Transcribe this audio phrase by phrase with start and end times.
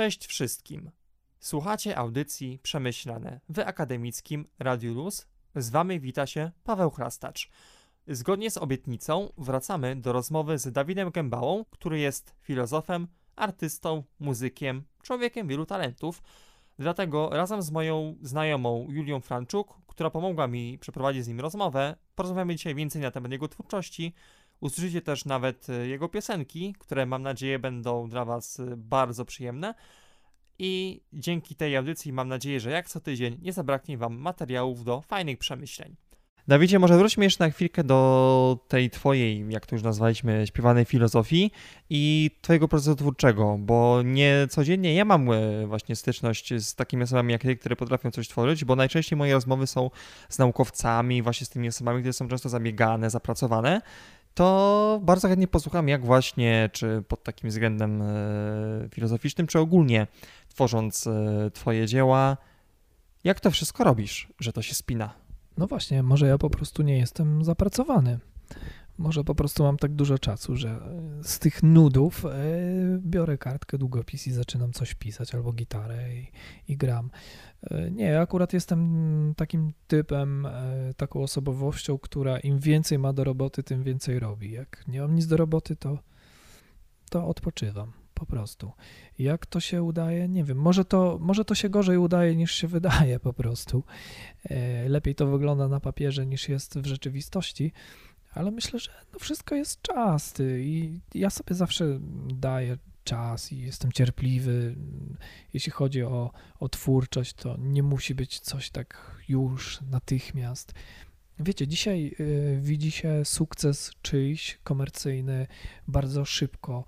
[0.00, 0.90] Cześć wszystkim.
[1.40, 5.26] Słuchacie audycji Przemyślane w akademickim Radiu Luz.
[5.56, 7.50] Z wami wita się Paweł Chrastacz.
[8.06, 15.48] Zgodnie z obietnicą wracamy do rozmowy z Dawidem Gębałą, który jest filozofem, artystą, muzykiem, człowiekiem
[15.48, 16.22] wielu talentów.
[16.78, 22.54] Dlatego razem z moją znajomą Julią Franczuk, która pomogła mi przeprowadzić z nim rozmowę, porozmawiamy
[22.54, 24.14] dzisiaj więcej na temat jego twórczości.
[24.60, 29.74] Usłyszycie też nawet e, jego piosenki, które mam nadzieję będą dla Was e, bardzo przyjemne.
[30.58, 35.00] I dzięki tej audycji mam nadzieję, że jak co tydzień nie zabraknie Wam materiałów do
[35.00, 35.96] fajnych przemyśleń.
[36.48, 41.50] Dawidzie, może wróćmy jeszcze na chwilkę do tej twojej, jak to już nazwaliśmy, śpiewanej filozofii
[41.90, 47.32] i twojego procesu twórczego, bo nie codziennie ja mam e, właśnie styczność z takimi osobami
[47.32, 49.90] jak ty, które potrafią coś tworzyć, bo najczęściej moje rozmowy są
[50.28, 53.80] z naukowcami, właśnie z tymi osobami, które są często zabiegane, zapracowane,
[54.34, 58.06] to bardzo chętnie posłucham, jak właśnie, czy pod takim względem e,
[58.90, 60.06] filozoficznym, czy ogólnie
[60.48, 62.36] tworząc e, twoje dzieła,
[63.24, 65.14] jak to wszystko robisz, że to się spina?
[65.58, 68.18] No właśnie, może ja po prostu nie jestem zapracowany.
[69.00, 70.80] Może po prostu mam tak dużo czasu, że
[71.22, 72.30] z tych nudów e,
[72.98, 76.26] biorę kartkę, długopis i zaczynam coś pisać, albo gitarę i,
[76.68, 77.10] i gram.
[77.70, 83.62] E, nie, akurat jestem takim typem, e, taką osobowością, która im więcej ma do roboty,
[83.62, 84.50] tym więcej robi.
[84.50, 85.98] Jak nie mam nic do roboty, to,
[87.10, 88.72] to odpoczywam po prostu.
[89.18, 90.28] Jak to się udaje?
[90.28, 90.58] Nie wiem.
[90.58, 93.84] Może to, może to się gorzej udaje niż się wydaje po prostu.
[94.50, 97.72] E, lepiej to wygląda na papierze niż jest w rzeczywistości,
[98.30, 101.98] ale myślę, że no wszystko jest czasty i ja sobie zawsze
[102.34, 104.76] daję czas i jestem cierpliwy.
[105.52, 110.72] Jeśli chodzi o, o twórczość, to nie musi być coś tak już natychmiast.
[111.38, 115.46] Wiecie, dzisiaj y, widzi się sukces czyjś komercyjny
[115.88, 116.84] bardzo szybko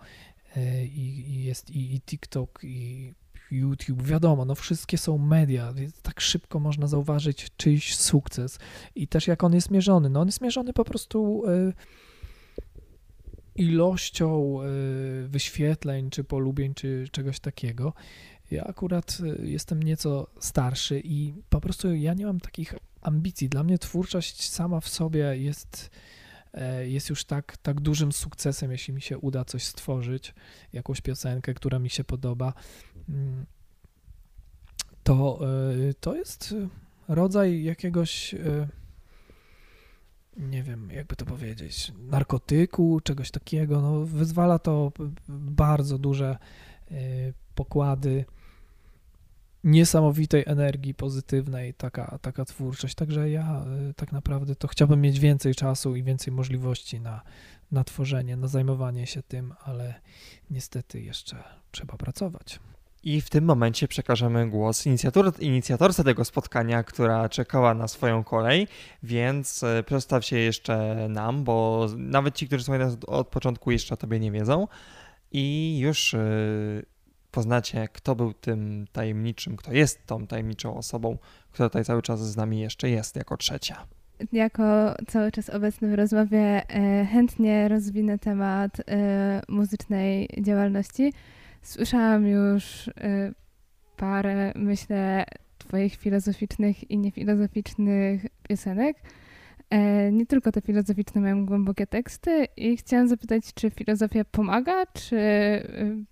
[0.56, 3.14] y, i, jest i, i TikTok, i
[3.52, 8.58] YouTube, wiadomo, no wszystkie są media, więc tak szybko można zauważyć czyjś sukces
[8.94, 10.10] i też jak on jest mierzony.
[10.10, 11.72] No on jest mierzony po prostu y,
[13.56, 17.92] ilością y, wyświetleń, czy polubień, czy czegoś takiego.
[18.50, 23.48] Ja akurat y, jestem nieco starszy i po prostu ja nie mam takich ambicji.
[23.48, 25.90] Dla mnie twórczość sama w sobie jest,
[26.54, 30.34] e, jest już tak, tak dużym sukcesem, jeśli mi się uda coś stworzyć,
[30.72, 32.54] jakąś piosenkę, która mi się podoba.
[35.02, 35.38] To,
[35.88, 36.54] e, to jest
[37.08, 38.68] rodzaj jakiegoś e,
[40.36, 43.80] nie wiem, jakby to powiedzieć, narkotyku, czegoś takiego.
[43.80, 44.92] No, wyzwala to
[45.28, 46.38] bardzo duże
[46.90, 48.24] y, pokłady
[49.64, 52.94] niesamowitej energii pozytywnej, taka, taka twórczość.
[52.94, 57.22] Także ja y, tak naprawdę to chciałbym mieć więcej czasu i więcej możliwości na,
[57.70, 59.94] na tworzenie, na zajmowanie się tym, ale
[60.50, 62.60] niestety jeszcze trzeba pracować.
[63.04, 68.68] I w tym momencie przekażemy głos inicjator, inicjatorce tego spotkania, która czekała na swoją kolej,
[69.02, 73.94] więc e, przedstaw się jeszcze nam, bo nawet ci, którzy są nas od początku jeszcze
[73.94, 74.68] o tobie nie wiedzą.
[75.32, 76.20] I już e,
[77.30, 81.18] poznacie, kto był tym tajemniczym, kto jest tą tajemniczą osobą,
[81.52, 83.86] która tutaj cały czas z nami jeszcze jest jako trzecia.
[84.32, 88.82] Jako cały czas obecny w rozmowie e, chętnie rozwinę temat
[89.48, 91.12] muzycznej działalności
[91.62, 92.92] Słyszałam już y,
[93.96, 95.24] parę, myślę,
[95.58, 98.96] Twoich filozoficznych i niefilozoficznych piosenek.
[99.70, 105.16] E, nie tylko te filozoficzne mają głębokie teksty i chciałam zapytać, czy filozofia pomaga, czy
[105.16, 106.04] y,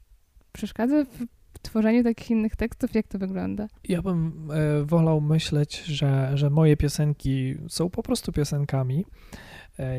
[0.53, 2.95] przeszkadza w tworzeniu takich innych tekstów?
[2.95, 3.67] Jak to wygląda?
[3.89, 9.05] Ja bym e, wolał myśleć, że, że moje piosenki są po prostu piosenkami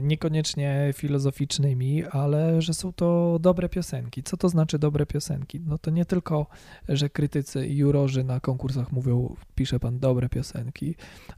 [0.01, 4.23] niekoniecznie filozoficznymi, ale że są to dobre piosenki.
[4.23, 5.59] Co to znaczy dobre piosenki?
[5.59, 6.47] No to nie tylko,
[6.89, 10.95] że krytycy i jurorzy na konkursach mówią, pisze pan dobre piosenki,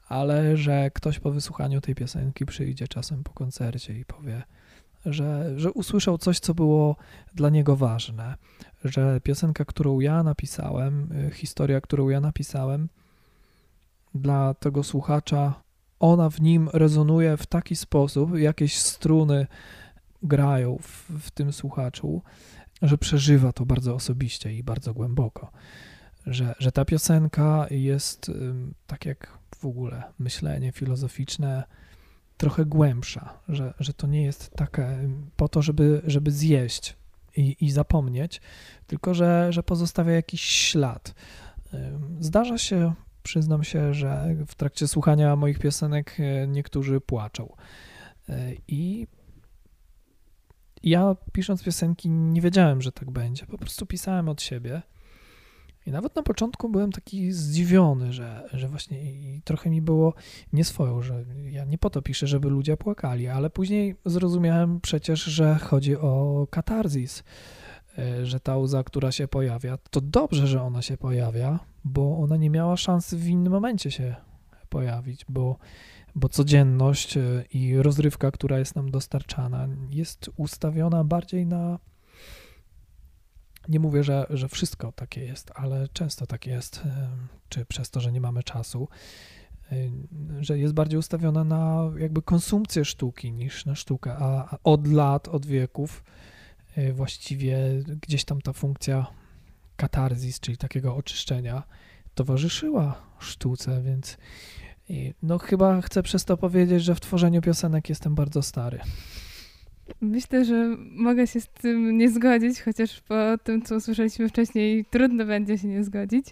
[0.08, 4.44] ale że ktoś po wysłuchaniu tej piosenki przyjdzie czasem po koncercie i powie,
[5.06, 6.96] że, że usłyszał coś, co było
[7.36, 8.36] dla niego ważne,
[8.84, 12.90] że piosenka, którą ja napisałem, e, historia, którą ja napisałem,
[14.16, 15.64] dla tego słuchacza
[16.04, 19.48] ona w nim rezonuje w taki sposób, jakieś struny
[20.24, 22.22] grają w, w tym słuchaczu,
[22.82, 25.52] że przeżywa to bardzo osobiście i bardzo głęboko.
[26.28, 28.32] Że, że ta piosenka jest,
[28.88, 31.64] tak jak w ogóle myślenie filozoficzne,
[32.38, 36.96] trochę głębsza, że, że to nie jest takie po to, żeby, żeby zjeść
[37.38, 38.42] i, i zapomnieć,
[38.88, 41.16] tylko że, że pozostawia jakiś ślad.
[42.20, 47.56] Zdarza się przyznam się, że w trakcie słuchania moich piosenek e, niektórzy płaczą.
[48.30, 49.08] E, I
[50.84, 53.46] ja pisząc piosenki nie wiedziałem, że tak będzie.
[53.46, 54.82] Po prostu pisałem od siebie.
[55.86, 60.14] I nawet na początku byłem taki zdziwiony, że, że właśnie i trochę mi było
[60.54, 65.56] nieswoją, że ja nie po to piszę, żeby ludzie płakali, ale później zrozumiałem przecież, że
[65.56, 67.24] chodzi o katarzis,
[68.24, 72.50] że ta łza, która się pojawia, to dobrze, że ona się pojawia, bo ona nie
[72.50, 74.16] miała szansy w innym momencie się
[74.70, 75.58] pojawić, bo,
[76.16, 77.22] bo codzienność e,
[77.54, 81.80] i rozrywka, która jest nam dostarczana, jest ustawiona bardziej na
[83.68, 86.82] nie mówię, że, że wszystko takie jest, ale często tak jest,
[87.50, 88.88] czy przez to, że nie mamy czasu,
[90.40, 95.46] że jest bardziej ustawiona na jakby konsumpcję sztuki niż na sztukę, a od lat, od
[95.46, 96.33] wieków e,
[96.94, 97.58] właściwie
[98.02, 99.08] gdzieś tam ta funkcja
[99.76, 101.64] katarzis, czyli takiego oczyszczenia,
[102.16, 104.18] towarzyszyła sztuce, więc
[105.24, 108.80] no chyba chcę przez to powiedzieć, że w tworzeniu piosenek jestem bardzo stary.
[110.02, 115.26] Myślę, że mogę się z tym nie zgodzić, chociaż po tym, co usłyszeliśmy wcześniej, trudno
[115.26, 116.26] będzie się nie zgodzić.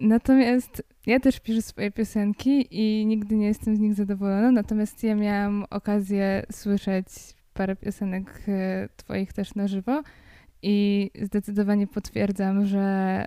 [0.00, 4.52] Natomiast ja też piszę swoje piosenki i nigdy nie jestem z nich zadowolona.
[4.52, 7.06] Natomiast ja miałam okazję słyszeć
[7.56, 10.02] parę piosenek e, Twoich też na żywo
[10.62, 13.24] i zdecydowanie potwierdzam, że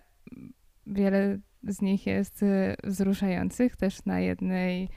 [0.87, 3.75] wiele z nich jest e, wzruszających.
[3.75, 4.89] Też na jednej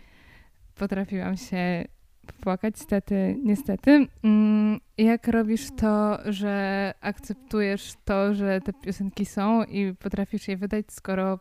[0.74, 1.84] potrafiłam się
[2.40, 4.06] płakać, niestety, niestety.
[4.24, 10.86] Mm, jak robisz to, że akceptujesz to, że te piosenki są i potrafisz je wydać,
[10.90, 11.38] skoro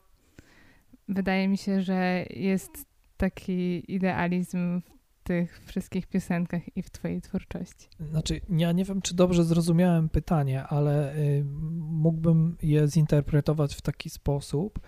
[1.07, 2.85] wydaje mi się, że jest
[3.17, 7.87] taki idealizm w tych wszystkich piosenkach i w twojej twórczości?
[7.99, 11.43] Znaczy, ja nie wiem, czy dobrze zrozumiałem pytanie, ale y,
[11.79, 14.79] mógłbym je zinterpretować w taki sposób,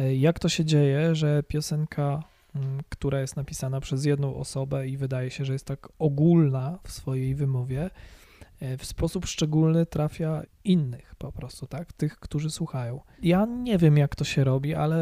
[0.00, 2.22] y, jak to się dzieje, że piosenka
[2.54, 6.92] Mm, która jest napisana przez jedną osobę i wydaje się, że jest tak ogólna w
[6.92, 7.90] swojej wymowie,
[8.60, 11.92] e, w sposób szczególny trafia innych po prostu, tak?
[11.92, 13.00] Tych, którzy słuchają.
[13.22, 14.98] Ja nie wiem, jak to się robi, ale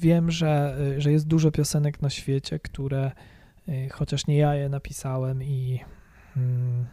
[0.00, 3.12] wiem, że, że jest dużo piosenek na świecie, które
[3.92, 5.80] chociaż nie ja je napisałem i
[6.34, 6.86] hmm,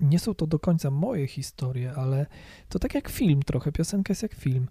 [0.00, 2.26] nie są to do końca moje historie, ale
[2.68, 4.68] to tak jak film trochę, piosenka jest jak film.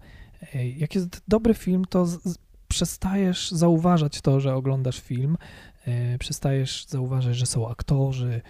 [0.76, 5.36] Jak jest dobry film, to z, przestajesz zauważać to, że oglądasz film,
[5.86, 8.40] e, przestajesz zauważać, że są aktorzy,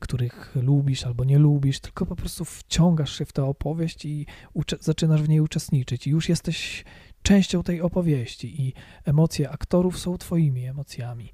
[0.00, 4.26] których lubisz albo nie lubisz, tylko po prostu wciągasz się w tę opowieść i
[4.80, 6.84] zaczynasz w niej uczestniczyć i już jesteś
[7.22, 8.72] częścią tej opowieści i
[9.04, 11.32] emocje aktorów są twoimi emocjami.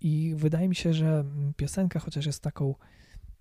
[0.00, 1.24] I wydaje mi się, że
[1.56, 2.74] piosenka, chociaż jest taką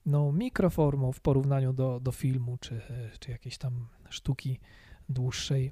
[0.06, 2.82] no, mikroformą w porównaniu do, do filmu czy,
[3.20, 4.60] czy jakiejś tam sztuki
[5.10, 5.72] dłuższej,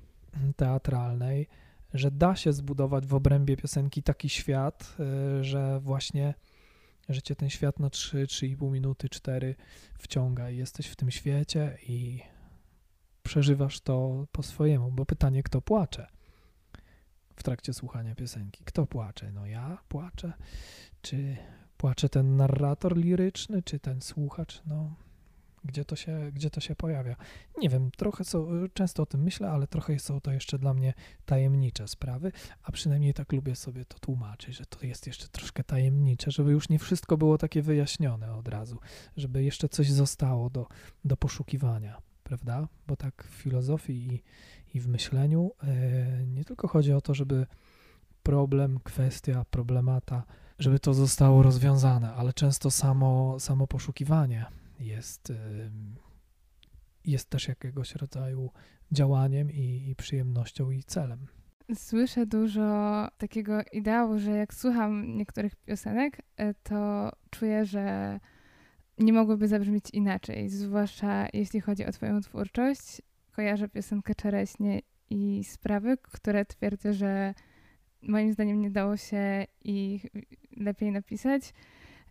[0.56, 1.48] teatralnej,
[1.94, 4.96] że da się zbudować w obrębie piosenki taki świat,
[5.40, 6.34] y, że właśnie
[7.10, 9.56] że cię ten świat na 3, 3,5 minuty, 4
[9.98, 12.20] wciąga i jesteś w tym świecie i
[13.24, 16.08] przeżywasz to po swojemu, bo pytanie, kto płacze
[17.36, 18.64] w trakcie słuchania piosenki?
[18.64, 19.32] Kto płacze?
[19.32, 20.34] No ja płaczę,
[21.02, 21.38] czy
[21.78, 24.62] płacze ten narrator liryczny, czy ten słuchacz?
[24.66, 24.96] No
[25.66, 27.16] gdzie to się, gdzie to się pojawia.
[27.58, 30.94] Nie wiem, trochę są, często o tym myślę, ale trochę są to jeszcze dla mnie
[31.26, 32.32] tajemnicze sprawy,
[32.64, 36.70] a przynajmniej tak lubię sobie to tłumaczyć, że to jest jeszcze troszkę tajemnicze, żeby już
[36.70, 38.80] nie wszystko było takie wyjaśnione od razu,
[39.18, 40.68] żeby jeszcze coś zostało do,
[41.06, 42.68] do poszukiwania, prawda?
[42.88, 44.24] Bo tak w filozofii i,
[44.78, 47.46] i w myśleniu yy, nie tylko chodzi o to, żeby
[48.24, 50.24] problem, kwestia, problemata,
[50.60, 54.46] żeby to zostało rozwiązane, ale często samo, samo poszukiwanie
[54.80, 55.34] jest,
[57.06, 58.50] jest też jakiegoś rodzaju
[58.92, 61.28] działaniem i, i przyjemnością i celem.
[61.76, 68.20] Słyszę dużo takiego ideału, że jak słucham niektórych piosenek, e, to czuję, że
[68.98, 73.02] nie mogłyby zabrzmieć inaczej, zwłaszcza jeśli chodzi o Twoją twórczość.
[73.32, 77.34] Kojarzę piosenkę Czereśnie i sprawy, które twierdzę, że
[78.02, 80.06] moim zdaniem nie dało się ich
[80.58, 81.54] lepiej napisać.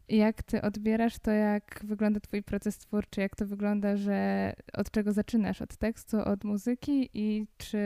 [0.09, 5.13] Jak ty odbierasz to, jak wygląda twój proces twórczy, jak to wygląda, że od czego
[5.13, 5.63] zaczynasz?
[5.63, 7.79] Od tekstu, od muzyki i czy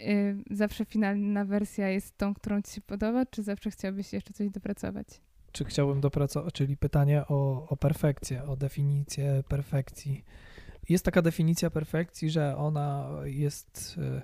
[0.00, 4.50] y, zawsze finalna wersja jest tą, którą ci się podoba, czy zawsze chciałbyś jeszcze coś
[4.50, 5.27] dopracować?
[5.52, 10.24] Czy chciałbym dopracować, czyli pytanie o, o perfekcję, o definicję perfekcji.
[10.88, 14.22] Jest taka definicja perfekcji, że ona jest y,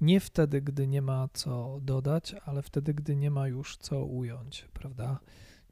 [0.00, 4.68] nie wtedy, gdy nie ma co dodać, ale wtedy, gdy nie ma już co ująć,
[4.72, 5.20] prawda?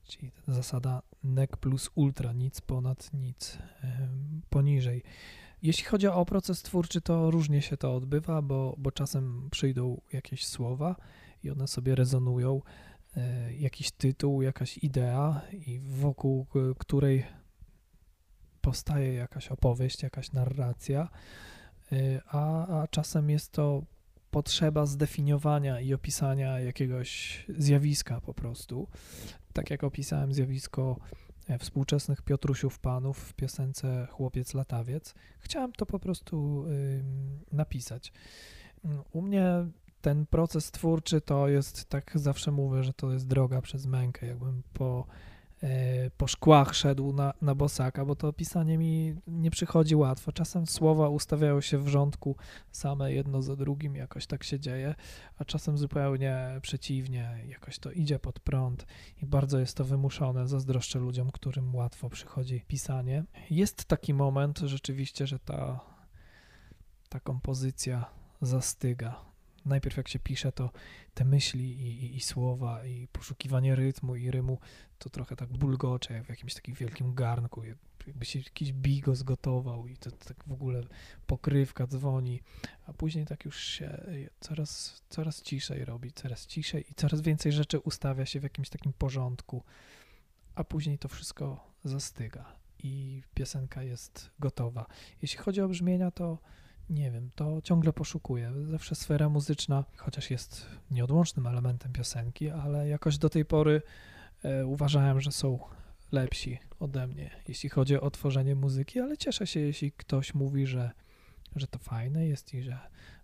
[0.04, 3.58] czyli zasada nec plus ultra, nic ponad nic
[4.50, 5.02] poniżej.
[5.62, 10.46] Jeśli chodzi o proces twórczy, to różnie się to odbywa, bo, bo czasem przyjdą jakieś
[10.46, 10.96] słowa
[11.44, 12.91] i one sobie rezonują, e,
[13.58, 16.46] jakiś tytuł, jakaś idea, i wokół
[16.78, 17.24] której
[18.62, 21.08] powstaje jakaś opowieść, jakaś narracja,
[21.92, 23.82] e, a, a czasem jest to
[24.30, 28.88] potrzeba zdefiniowania i opisania jakiegoś zjawiska po prostu.
[29.52, 30.96] Tak jak opisałem zjawisko
[31.48, 36.64] e, współczesnych Piotrusiów Panów w piosence Chłopiec Latawiec, chciałem to po prostu
[37.52, 38.12] napisać.
[39.12, 39.66] U mnie
[40.02, 44.62] ten proces twórczy to jest, tak zawsze mówię, że to jest droga przez mękę, jakbym
[44.72, 45.06] po
[45.62, 50.32] E, po szkłach szedł na, na bosaka, bo to pisanie mi nie przychodzi łatwo.
[50.32, 52.36] Czasem słowa ustawiają się w rządku
[52.72, 54.94] same jedno za drugim, jakoś tak się dzieje,
[55.38, 58.86] a czasem zupełnie przeciwnie, jakoś to idzie pod prąd
[59.22, 60.48] i bardzo jest to wymuszone.
[60.48, 63.24] Zazdroszczę ludziom, którym łatwo przychodzi pisanie.
[63.50, 65.80] Jest taki moment rzeczywiście, że ta,
[67.08, 68.04] ta kompozycja
[68.40, 69.31] zastyga
[69.64, 70.70] najpierw jak się pisze, to
[71.14, 74.58] te myśli i, i, i, słowa i poszukiwanie rytmu i rymu
[74.98, 77.62] to trochę tak bulgocze, jak w jakimś takim wielkim garnku,
[78.06, 80.82] jakby się jakiś bigos gotował i to, to tak w ogóle
[81.26, 82.40] pokrywka dzwoni,
[82.86, 84.04] a później tak już się
[84.40, 88.92] coraz, coraz ciszej robi, coraz ciszej i coraz więcej rzeczy ustawia się w jakimś takim
[88.92, 89.62] porządku,
[90.54, 94.86] a później to wszystko zastyga i piosenka jest gotowa.
[95.22, 96.38] Jeśli chodzi o brzmienia, to
[96.92, 98.52] nie wiem, to ciągle poszukuję.
[98.70, 103.82] Zawsze sfera muzyczna, chociaż jest nieodłącznym elementem piosenki, ale jakoś do tej pory
[104.42, 105.58] e, uważałem, że są
[106.12, 110.90] lepsi ode mnie, jeśli chodzi o tworzenie muzyki, ale cieszę się, jeśli ktoś mówi, że,
[111.56, 112.78] że to fajne jest i że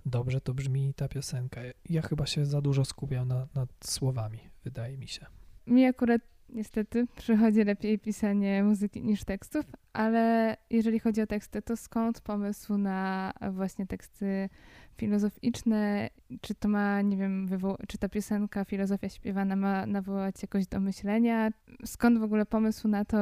[0.07, 1.61] dobrze to brzmi ta piosenka.
[1.89, 5.27] Ja chyba się za dużo skupiam na, nad słowami, wydaje mi się.
[5.67, 9.67] Mi akurat niestety przychodzi lepiej pisanie muzyki niż tekstów,
[9.99, 14.49] ale jeżeli chodzi o teksty, to skąd pomysł na właśnie teksty
[14.97, 16.11] filozoficzne?
[16.41, 17.49] Czy to ma, nie wiem,
[17.89, 21.51] czy ta piosenka Filozofia śpiewana ma nawołać jakoś do myślenia?
[21.85, 23.19] Skąd w ogóle pomysł na to,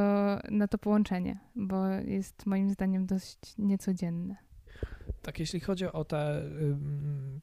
[0.50, 1.38] na to połączenie?
[1.54, 4.36] Bo jest moim zdaniem dość niecodzienne.
[5.22, 6.42] Tak, jeśli chodzi o tę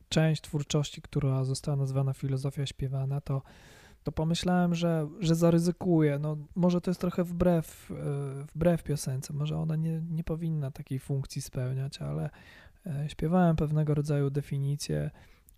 [0.09, 3.41] część twórczości, która została nazwana filozofia śpiewana, to
[4.03, 6.19] to pomyślałem, że, że zaryzykuję.
[6.19, 7.95] No, może to jest trochę wbrew, e,
[8.55, 12.29] wbrew piosence, może ona nie, nie powinna takiej funkcji spełniać, ale
[12.85, 15.11] e, śpiewałem pewnego rodzaju definicje,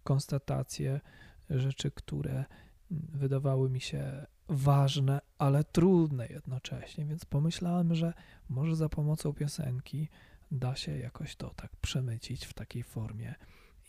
[0.04, 1.02] konstatacje,
[1.50, 2.46] rzeczy, które
[2.92, 8.14] wydawały mi się ważne, ale trudne jednocześnie, więc pomyślałem, że
[8.50, 10.10] może za pomocą piosenki
[10.52, 13.36] da się jakoś to tak przemycić w takiej formie,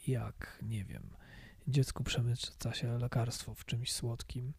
[0.06, 1.10] jak nie wiem
[1.68, 4.52] dziecku przemyca się lekarstwo w czymś słodkim.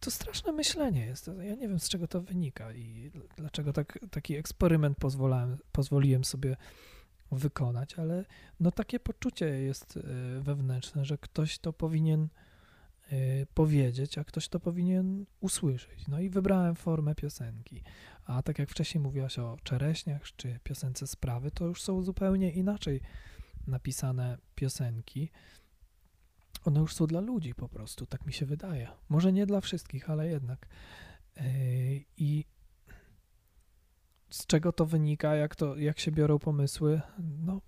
[0.00, 1.30] To straszne myślenie jest.
[1.40, 4.98] Ja nie wiem, z czego to wynika i dlaczego tak, taki eksperyment
[5.72, 6.56] pozwoliłem sobie
[7.32, 8.24] wykonać, ale
[8.60, 10.00] no takie poczucie jest e,
[10.40, 12.28] wewnętrzne, że ktoś to powinien
[13.10, 16.08] e, powiedzieć, a ktoś to powinien usłyszeć.
[16.08, 17.82] No i wybrałem formę piosenki.
[18.24, 23.00] A tak jak wcześniej mówiłaś o czereśniach czy piosence sprawy, to już są zupełnie inaczej
[23.66, 25.30] napisane piosenki
[26.64, 28.88] one już są dla ludzi po prostu, tak mi się wydaje.
[29.08, 30.68] Może nie dla wszystkich, ale jednak.
[31.36, 31.44] Yy,
[32.16, 32.44] I
[34.30, 37.00] z czego to wynika, jak, to, jak się biorą pomysły?
[37.18, 37.60] No,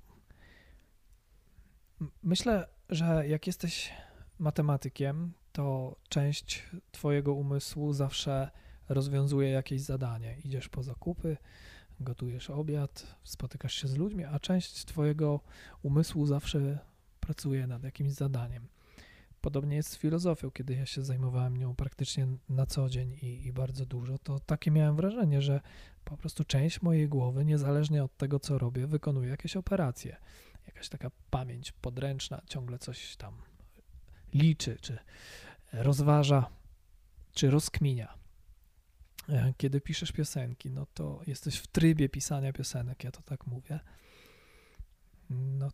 [2.23, 3.93] myślę, że jak jesteś
[4.39, 8.51] matematykiem, to część Twojego umysłu zawsze
[8.89, 10.37] rozwiązuje jakieś zadanie.
[10.45, 11.37] Idziesz po zakupy,
[12.01, 15.41] gotujesz obiad, spotykasz się z ludźmi, a część Twojego
[15.83, 16.79] umysłu zawsze
[17.21, 18.67] pracuje nad jakimś zadaniem.
[19.41, 23.53] Podobnie jest z filozofią, kiedy ja się zajmowałem nią praktycznie na co dzień i, i,
[23.53, 25.61] bardzo dużo, to takie miałem wrażenie, że
[26.05, 30.17] po prostu część mojej głowy, niezależnie od tego, co robię, wykonuje jakieś operacje.
[30.67, 33.35] Jakaś taka pamięć podręczna ciągle coś tam
[34.35, 34.99] liczy, czy
[35.73, 36.47] rozważa,
[37.33, 38.15] czy rozkminia.
[39.29, 43.81] E, kiedy piszesz piosenki, no to jesteś w trybie pisania piosenek, ja to tak mówię.
[45.31, 45.69] No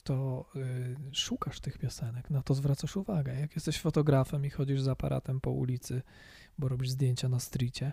[0.00, 3.40] to y, szukasz tych piosenek, na to zwracasz uwagę.
[3.40, 6.02] Jak jesteś fotografem i chodzisz z aparatem po ulicy,
[6.58, 7.92] bo robisz zdjęcia na stricie,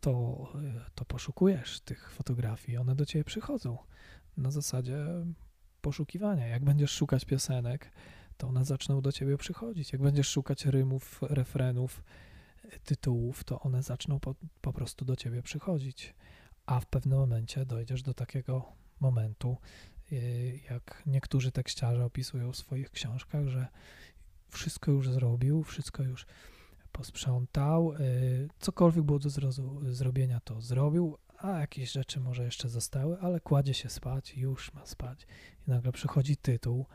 [0.00, 3.78] to, y, to poszukujesz tych fotografii, one do ciebie przychodzą
[4.36, 5.06] na zasadzie
[5.80, 6.46] poszukiwania.
[6.46, 7.92] Jak będziesz szukać piosenek,
[8.36, 9.92] to one zaczną do ciebie przychodzić.
[9.92, 12.02] Jak będziesz szukać rymów, refrenów,
[12.84, 16.14] tytułów, to one zaczną po, po prostu do ciebie przychodzić.
[16.66, 19.56] A w pewnym momencie dojdziesz do takiego momentu,
[20.70, 23.66] jak niektórzy tekściarze opisują w swoich książkach, że
[24.48, 26.26] wszystko już zrobił, wszystko już
[26.92, 29.30] posprzątał, y, cokolwiek było do
[29.92, 34.86] zrobienia, to zrobił, a jakieś rzeczy może jeszcze zostały, ale kładzie się spać, już ma
[34.86, 35.26] spać.
[35.66, 36.86] I nagle przychodzi tytuł,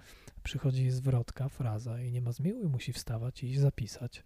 [0.44, 4.24] przychodzi zwrotka, fraza i nie ma zmiłu musi wstawać i zapisać.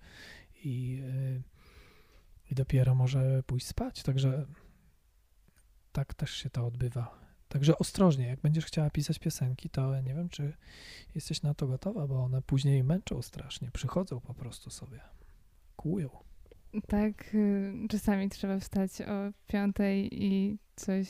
[0.63, 1.43] I, y,
[2.51, 4.03] I dopiero może pójść spać.
[4.03, 4.45] Także
[5.91, 7.20] tak też się to odbywa
[7.51, 10.53] Także ostrożnie, jak będziesz chciała pisać piosenki, to nie wiem, czy
[11.15, 14.99] jesteś na to gotowa, bo one później męczą strasznie, przychodzą po prostu sobie,
[15.75, 16.09] kłują.
[16.87, 21.07] Tak, y, czasami trzeba wstać o piątej i coś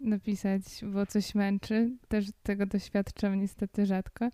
[0.00, 0.62] napisać,
[0.92, 1.90] bo coś męczy.
[2.08, 4.28] Też tego doświadczam niestety rzadko.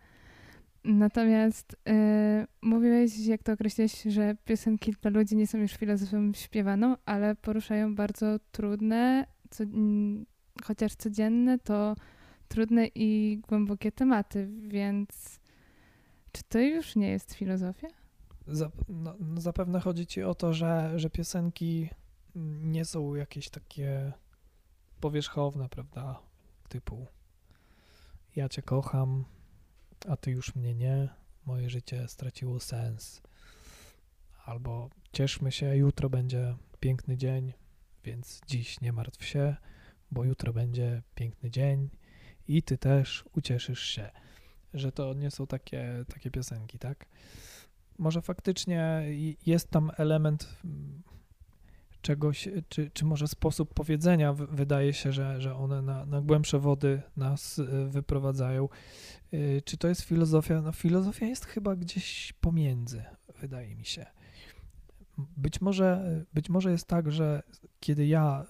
[0.84, 6.96] Natomiast y, mówiłeś, jak to określiłeś, że piosenki dla ludzi nie są już filozofią śpiewaną,
[7.04, 9.64] ale poruszają bardzo trudne, co,
[10.64, 11.96] chociaż codzienne, to
[12.48, 15.40] trudne i głębokie tematy, więc
[16.32, 17.88] czy to już nie jest filozofia?
[18.46, 21.88] Zap, no, no zapewne chodzi ci o to, że, że piosenki
[22.62, 24.12] nie są jakieś takie
[25.00, 26.20] powierzchowne, prawda?
[26.68, 27.06] Typu
[28.36, 29.24] ja cię kocham,
[30.08, 31.08] a ty już mnie nie,
[31.46, 33.22] moje życie straciło sens.
[34.44, 37.52] Albo cieszmy się, jutro będzie piękny dzień,
[38.04, 39.56] więc dziś nie martw się,
[40.10, 41.90] bo jutro będzie piękny dzień
[42.48, 44.10] i ty też ucieszysz się.
[44.74, 47.06] Że to nie są takie, takie piosenki, tak?
[47.98, 49.04] Może faktycznie
[49.46, 51.02] jest tam element mm,
[52.02, 57.02] czegoś, czy, czy może sposób powiedzenia wydaje się, że, że one na, na głębsze wody
[57.16, 58.68] nas y, wyprowadzają.
[59.34, 60.62] Y, czy to jest filozofia?
[60.62, 63.04] No, filozofia jest chyba gdzieś pomiędzy,
[63.40, 64.06] wydaje mi się.
[65.36, 67.42] Być może, być może jest tak, że
[67.80, 68.46] kiedy ja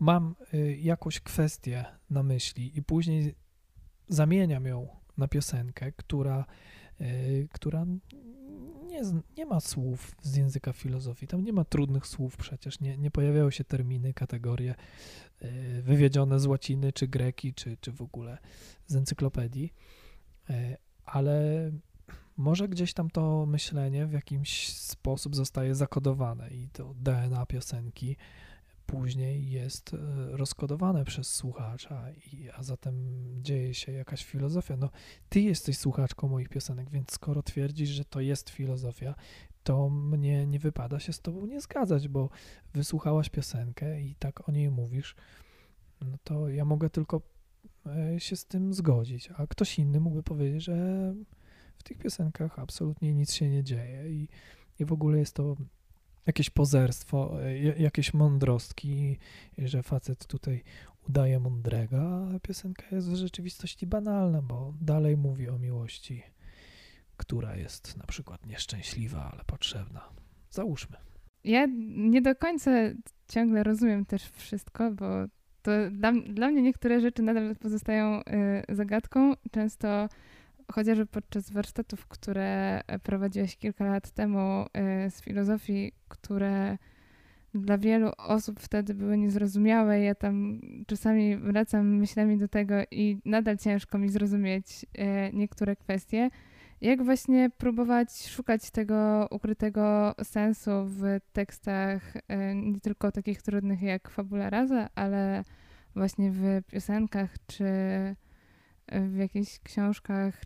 [0.00, 0.34] mam
[0.78, 3.34] jakąś kwestię na myśli i później
[4.08, 6.44] zamieniam ją na piosenkę, która,
[7.52, 7.86] która
[8.90, 9.02] nie,
[9.36, 13.50] nie ma słów z języka filozofii, tam nie ma trudnych słów przecież, nie, nie pojawiają
[13.50, 14.74] się terminy, kategorie
[15.42, 18.38] y, wywiedzione z łaciny, czy greki, czy, czy w ogóle
[18.86, 19.74] z encyklopedii,
[20.50, 21.70] y, ale
[22.36, 28.16] może gdzieś tam to myślenie w jakiś sposób zostaje zakodowane i to DNA piosenki
[28.90, 29.96] później jest e,
[30.36, 32.94] rozkodowane przez słuchacza, i, a zatem
[33.42, 34.76] dzieje się jakaś filozofia.
[34.76, 34.90] No,
[35.28, 39.14] ty jesteś słuchaczką moich piosenek, więc skoro twierdzisz, że to jest filozofia,
[39.62, 42.30] to mnie nie wypada się z tobą nie zgadzać, bo
[42.74, 45.16] wysłuchałaś piosenkę i tak o niej mówisz,
[46.00, 47.22] no to ja mogę tylko
[47.86, 50.74] e, się z tym zgodzić, a ktoś inny mógłby powiedzieć, że
[51.76, 54.28] w tych piosenkach absolutnie nic się nie dzieje i,
[54.78, 55.56] i w ogóle jest to
[56.26, 59.18] jakieś pozerstwo, e, jakieś mądrostki,
[59.58, 60.62] że facet tutaj
[61.08, 66.22] udaje mądrego, a piosenka jest w rzeczywistości banalna, bo dalej mówi o miłości,
[67.16, 70.08] która jest na przykład nieszczęśliwa, ale potrzebna.
[70.50, 70.96] Załóżmy.
[71.44, 72.70] Ja nie do końca
[73.28, 75.06] ciągle rozumiem też wszystko, bo
[75.62, 78.22] to dla, dla mnie niektóre rzeczy nadal pozostają y,
[78.74, 79.34] zagadką.
[79.50, 80.08] Często
[80.72, 84.66] chociażby podczas warsztatów, które prowadziłeś kilka lat temu
[85.06, 86.78] y, z filozofii, które
[87.54, 90.00] dla wielu osób wtedy były niezrozumiałe.
[90.00, 94.86] Ja tam czasami wracam myślami do tego i nadal ciężko mi zrozumieć y,
[95.32, 96.30] niektóre kwestie.
[96.80, 101.02] Jak właśnie próbować szukać tego ukrytego sensu w
[101.32, 102.14] tekstach
[102.54, 105.44] nie tylko takich trudnych jak Fabula Rasa, ale
[105.94, 107.64] właśnie w piosenkach czy
[108.92, 110.44] w jakichś książkach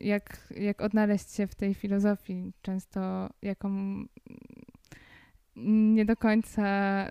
[0.00, 4.04] jak, jak odnaleźć się w tej filozofii, często jaką
[5.94, 6.64] nie do końca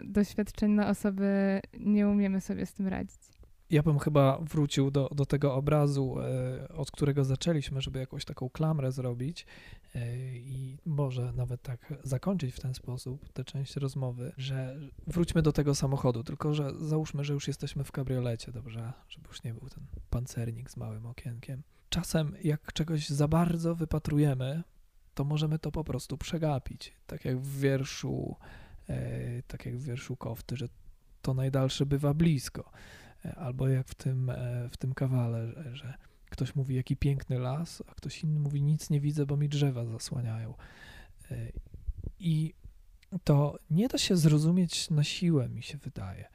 [0.03, 3.19] doświadczone osoby nie umiemy sobie z tym radzić.
[3.69, 8.49] Ja bym chyba wrócił do, do tego obrazu, e, od którego zaczęliśmy, żeby jakąś taką
[8.49, 9.45] klamrę zrobić
[9.95, 15.51] e, i może nawet tak zakończyć w ten sposób tę część rozmowy, że wróćmy do
[15.51, 19.69] tego samochodu, tylko że załóżmy, że już jesteśmy w kabriolecie, dobrze, żeby już nie był
[19.69, 21.63] ten pancernik z małym okienkiem
[21.95, 24.63] czasem jak czegoś za bardzo wypatrujemy,
[25.13, 26.93] to możemy to po prostu przegapić.
[27.07, 28.35] Tak jak w wierszu,
[28.89, 30.67] e, tak jak w wierszu Kofty, że
[31.21, 32.71] to najdalsze bywa blisko.
[33.25, 35.93] E, albo jak w tym, e, w tym kawale, że, że
[36.29, 39.85] ktoś mówi, jaki piękny las, a ktoś inny mówi, nic nie widzę, bo mi drzewa
[39.85, 40.53] zasłaniają.
[42.19, 42.53] I
[43.23, 46.25] to nie da się zrozumieć na siłę, mi się wydaje.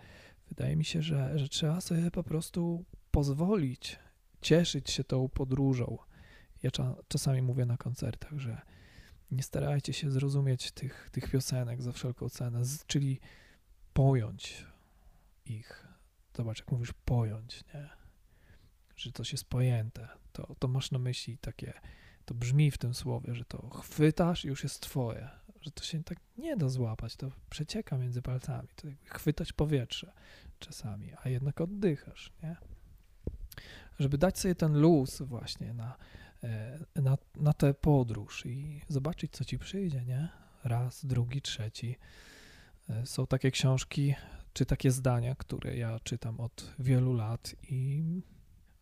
[0.48, 3.98] Wydaje mi się, że, że trzeba sobie po prostu pozwolić
[4.40, 5.98] cieszyć się tą podróżą.
[6.62, 6.70] Ja
[7.08, 8.60] czasami mówię na koncertach, że
[9.30, 13.20] nie starajcie się zrozumieć tych, tych piosenek za wszelką cenę, czyli
[13.92, 14.66] pojąć
[15.46, 15.86] ich.
[16.36, 17.88] Zobacz, jak mówisz pojąć, nie?
[18.96, 21.72] Że coś jest pojęte, to, to masz na myśli takie,
[22.24, 25.28] to brzmi w tym słowie, że to chwytasz i już jest twoje,
[25.60, 30.12] że to się tak nie da złapać, to przecieka między palcami, to jakby chwytać powietrze
[30.58, 32.56] czasami, a jednak oddychasz, nie?
[33.98, 35.96] Żeby dać sobie ten luz właśnie na,
[36.42, 40.28] e, na, na tę podróż i zobaczyć, co ci przyjdzie, nie?
[40.64, 41.96] Raz, drugi, trzeci.
[42.88, 44.14] E, są takie książki,
[44.52, 48.04] czy takie zdania, które ja czytam od wielu lat i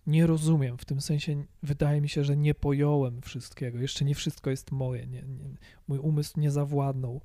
[0.06, 0.78] nie rozumiem.
[0.78, 3.78] W tym sensie wydaje mi się, że nie pojąłem wszystkiego.
[3.78, 5.06] Jeszcze nie wszystko jest moje.
[5.06, 5.44] Nie, nie,
[5.88, 7.20] mój umysł nie zawładnął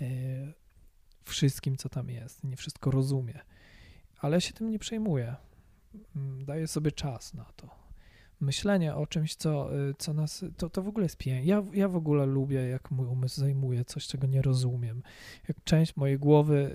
[0.00, 0.06] e,
[1.24, 2.44] wszystkim, co tam jest.
[2.44, 3.40] Nie wszystko rozumie.
[4.20, 5.36] Ale się tym nie przejmuję.
[6.16, 7.86] Mm, daję sobie czas na to
[8.40, 11.46] myślenie o czymś, co, y, co nas, to, to w ogóle jest piękne.
[11.46, 15.02] Ja, ja w ogóle lubię, jak mój umysł zajmuje coś, czego nie rozumiem.
[15.48, 16.72] Jak część mojej głowy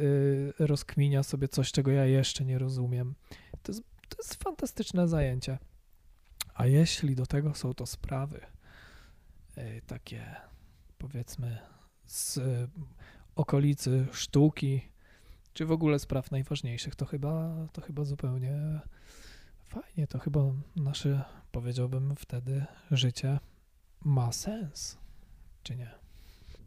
[0.59, 3.15] y, rozkminia sobie coś, czego ja jeszcze nie rozumiem.
[3.63, 5.57] To jest, to jest fantastyczne zajęcie.
[6.53, 8.41] A jeśli do tego są to sprawy
[9.57, 10.35] y, takie,
[10.97, 11.57] powiedzmy,
[12.05, 12.39] z
[13.35, 14.81] okolicy sztuki,
[15.53, 18.81] czy w ogóle spraw najważniejszych, to chyba, to chyba zupełnie
[19.71, 20.07] fajnie.
[20.07, 20.39] To chyba
[20.75, 23.39] nasze powiedziałbym wtedy, życie
[24.05, 24.97] ma sens,
[25.63, 25.89] czy nie?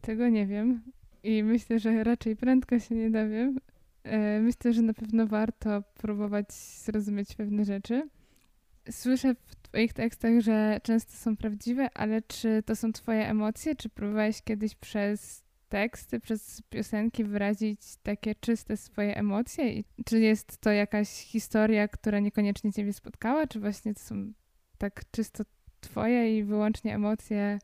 [0.01, 0.83] Tego nie wiem
[1.23, 3.61] i myślę, że raczej prędko się nie dowiem.
[4.03, 8.09] E, myślę, że na pewno warto próbować zrozumieć pewne rzeczy.
[8.91, 13.77] Słyszę w Twoich tekstach, że często są prawdziwe, ale czy to są Twoje emocje?
[13.77, 15.44] Czy próbowałeś kiedyś przez
[15.75, 19.73] teksty, przez piosenki wyrazić takie czyste swoje emocje?
[19.73, 23.47] I czy jest to jakaś historia, która niekoniecznie Ciebie spotkała?
[23.47, 24.33] Czy właśnie to są
[24.79, 25.45] tak czysto
[25.81, 27.59] twoje i wyłącznie emocje,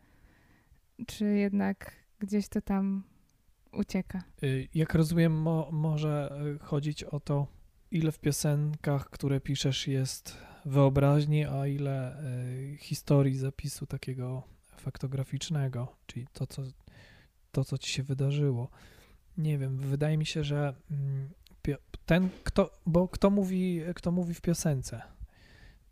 [1.06, 3.04] czy jednak gdzieś to tam
[3.72, 4.22] ucieka?
[4.42, 7.46] Y, jak rozumiem, mo może y, chodzić o to,
[7.90, 14.42] ile w piosenkach, które piszesz, jest wyobraźni, a ile y, historii zapisu takiego
[14.76, 16.62] faktograficznego, czyli to co,
[17.52, 18.68] to, co ci się wydarzyło.
[19.38, 21.30] Nie wiem, wydaje mi się, że mm,
[22.06, 25.02] ten, kto, bo kto mówi, kto mówi w piosence,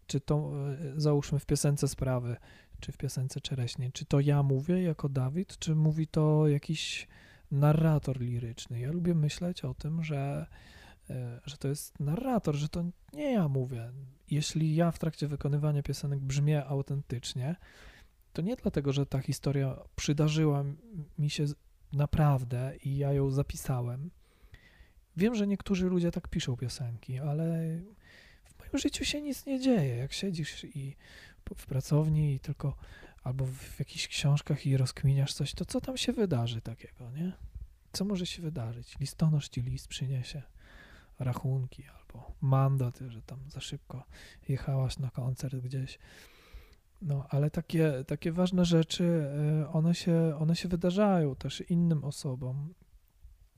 [0.07, 0.53] czy to
[0.97, 2.37] e, załóżmy w piosence sprawy,
[2.81, 7.09] czy w piosence czereśnie, czy to ja mówię jako Dawid, czy mówi to jakiś
[7.51, 8.81] narrator liryczny.
[8.81, 10.47] Ja lubię myśleć o tym, że,
[11.11, 13.93] e, że to jest narrator, że to nie ja mówię.
[14.31, 17.57] Jeśli ja w trakcie wykonywania piosenek brzmię autentycznie,
[18.33, 20.65] to nie dlatego, że ta historia przydarzyła
[21.19, 21.45] mi się
[21.93, 24.11] naprawdę i ja ją zapisałem.
[25.17, 27.79] Wiem, że niektórzy ludzie tak piszą piosenki, ale
[28.73, 29.97] w życiu się nic nie dzieje.
[29.97, 30.97] Jak siedzisz i
[31.57, 32.77] w pracowni i tylko
[33.23, 37.33] albo w jakichś książkach i rozkminiasz coś, to co tam się wydarzy takiego, nie?
[37.93, 38.99] Co może się wydarzyć?
[39.01, 40.43] Listonosz ci list przyniesie,
[41.19, 44.05] rachunki albo mandat, że tam za szybko
[44.49, 45.99] jechałaś na koncert gdzieś.
[47.03, 52.75] No, ale takie, takie ważne rzeczy, e, one się, one się wydarzają też innym osobom,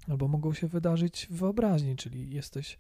[0.08, 2.78] albo mogą się wydarzyć w wyobraźni, czyli jesteś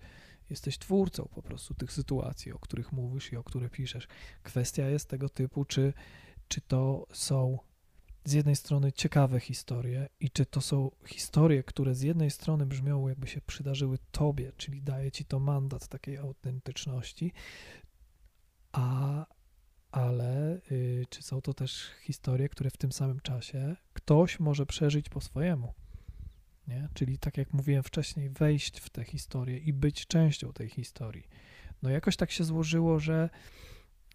[0.50, 4.08] Jesteś twórcą po prostu tych sytuacji, o których mówisz i o które piszesz.
[4.42, 5.92] Kwestia jest tego typu, czy,
[6.48, 7.58] czy to są
[8.24, 13.08] z jednej strony ciekawe historie i czy to są historie, które z jednej strony brzmią
[13.08, 17.32] jakby się przydarzyły tobie, czyli daje ci to mandat takiej autentyczności,
[18.72, 19.26] a
[19.92, 25.08] ale y, czy są to też historie, które w tym samym czasie ktoś może przeżyć
[25.08, 25.74] po swojemu
[26.70, 26.88] nie?
[26.94, 31.28] Czyli tak jak mówiłem wcześniej, wejść w tę historię i być częścią tej historii.
[31.82, 33.30] No jakoś tak się złożyło, że,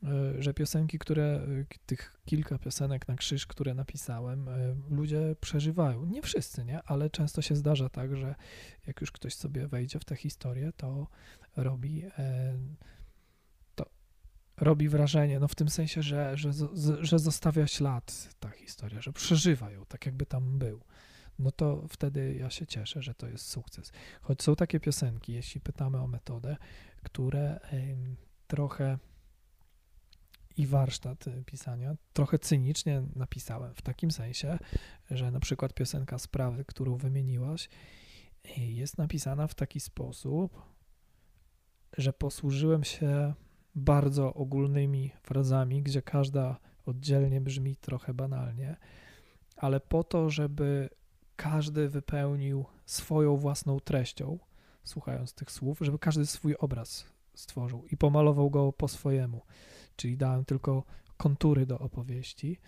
[0.04, 6.06] e, że piosenki, które, e, tych kilka piosenek na krzyż, które napisałem, e, ludzie przeżywają.
[6.06, 6.84] Nie wszyscy, nie?
[6.84, 8.36] Ale często się zdarza tak, że
[8.88, 11.08] jak już ktoś sobie wejdzie w tę historię, to
[11.56, 13.05] robi to
[14.58, 16.52] robi wrażenie, no w tym sensie, że, że,
[17.00, 20.82] że zostawia ślad ta historia, że przeżywa ją, tak jakby tam był
[21.40, 23.92] no to wtedy ja się cieszę, że to jest sukces.
[24.22, 26.58] Choć są takie piosenki, jeśli pytamy o metodę,
[27.04, 27.60] które
[28.48, 28.98] trochę
[30.58, 34.60] i warsztat y, pisania trochę cynicznie napisałem, w takim sensie,
[35.12, 37.70] że na przykład piosenka Sprawy, którą wymieniłaś,
[38.58, 40.62] y, jest napisana w taki sposób,
[41.98, 43.34] że posłużyłem się
[43.76, 48.76] bardzo ogólnymi frazami, gdzie każda oddzielnie brzmi trochę banalnie,
[49.58, 50.90] ale po to, żeby
[51.36, 54.40] każdy wypełnił swoją własną treścią,
[54.84, 59.42] słuchając tych słów, żeby każdy swój obraz stworzył i pomalował go po swojemu.
[59.96, 60.84] Czyli dałem tylko
[61.18, 62.60] kontury do opowieści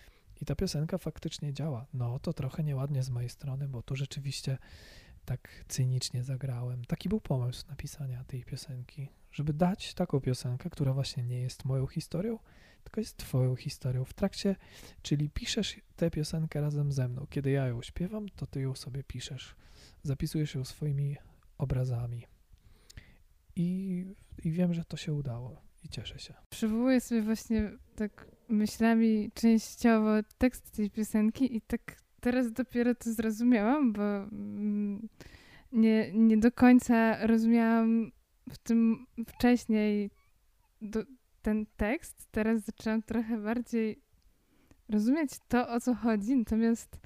[0.42, 1.86] i ta piosenka faktycznie działa.
[1.94, 4.58] No to trochę nieładnie z mojej strony, bo tu rzeczywiście
[5.26, 6.86] tak cynicznie zagrałem.
[6.86, 11.88] Taki był pomysł napisania tej piosenki, żeby dać taką piosenkę, która właśnie nie jest moją
[11.88, 12.40] historią,
[12.84, 14.56] tylko jest twoją historią w trakcie,
[15.02, 17.28] czyli piszesz tę piosenkę razem ze mną.
[17.30, 19.56] Kiedy ja ją śpiewam, to ty ją sobie piszesz.
[20.04, 21.18] Zapisujesz ją swoimi
[21.58, 22.24] obrazami.
[23.56, 24.06] I,
[24.44, 26.34] i wiem, że to się udało i cieszę się.
[26.50, 33.94] Przywołuję sobie właśnie tak myślami częściowo tekst tej piosenki i tak teraz dopiero to zrozumiałam,
[33.94, 35.10] bo mm,
[35.72, 38.12] nie, nie do końca rozumiałam
[38.50, 40.12] w tym wcześniej
[40.82, 41.04] do,
[41.42, 42.28] ten tekst.
[42.32, 44.02] Teraz zaczęłam trochę bardziej
[44.90, 46.36] rozumieć to, o co chodzi.
[46.36, 47.00] Natomiast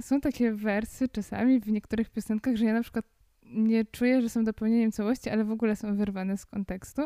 [0.00, 3.04] są takie wersy czasami w niektórych piosenkach, że ja na przykład
[3.42, 7.02] nie czuję, że są dopełnieniem całości, ale w ogóle są wyrwane z kontekstu.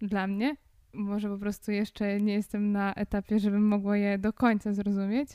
[0.00, 0.56] Dla mnie.
[0.92, 5.28] Może po prostu jeszcze nie jestem na etapie, żebym mogła je do końca zrozumieć.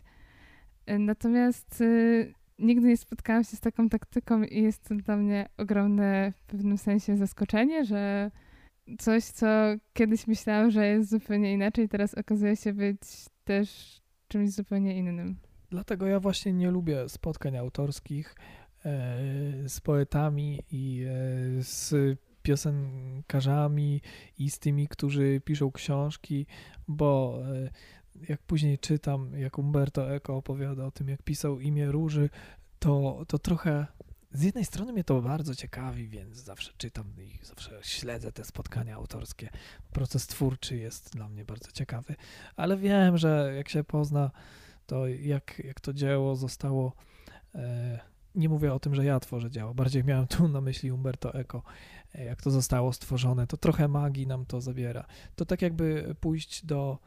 [0.88, 6.34] Natomiast y, nigdy nie spotkałam się z taką taktyką i jest to dla mnie ogromne
[6.36, 8.32] w pewnym sensie zaskoczenie, że
[9.00, 9.48] coś, co
[9.94, 13.00] kiedyś myślałam, że jest zupełnie inaczej, teraz okazuje się być
[13.44, 15.36] też czymś zupełnie innym.
[15.70, 18.36] Dlatego ja właśnie nie lubię spotkań autorskich
[18.86, 19.18] e,
[19.70, 21.94] z poetami i e, z
[22.44, 24.02] piosenkarzami
[24.38, 26.46] i z tymi, którzy piszą książki,
[26.88, 27.70] bo e,
[28.30, 32.30] jak później czytam, jak Umberto Eco opowiada o tym, jak pisał imię Róży,
[32.80, 33.88] to, to trochę
[34.34, 38.96] z jednej strony mnie to bardzo ciekawi, więc zawsze czytam i zawsze śledzę te spotkania
[38.96, 39.50] autorskie.
[39.94, 42.16] Proces twórczy jest dla mnie bardzo ciekawy,
[42.56, 44.32] ale wiem, że jak się pozna,
[44.86, 46.94] to jak, jak to dzieło zostało.
[47.56, 48.00] E,
[48.36, 51.64] nie mówię o tym, że ja tworzę dzieło, bardziej miałem tu na myśli Umberto Eco,
[52.16, 55.06] e, jak to zostało stworzone, to trochę magii nam to zabiera.
[55.36, 57.00] To tak jakby pójść do,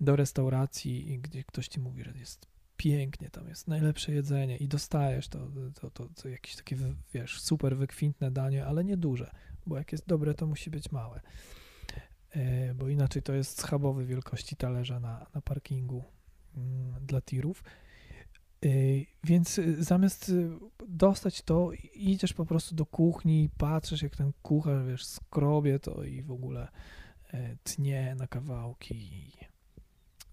[0.00, 2.46] do restauracji, gdzie ktoś ci mówi, że jest
[2.78, 5.38] pięknie, tam jest najlepsze jedzenie i dostajesz to,
[5.80, 6.76] to, to, to jakieś takie,
[7.14, 9.30] wiesz, super wykwintne danie, ale nie duże,
[9.66, 11.20] bo jak jest dobre, to musi być małe,
[12.30, 16.04] e, bo inaczej to jest schabowy wielkości talerza na, na parkingu
[16.56, 17.64] mm, dla tirów.
[18.64, 18.68] E,
[19.24, 20.32] więc e, zamiast
[20.88, 26.22] dostać to, idziesz po prostu do kuchni, patrzysz jak ten kucharz, wiesz, skrobie to i
[26.22, 26.68] w ogóle
[27.64, 29.32] tnie na kawałki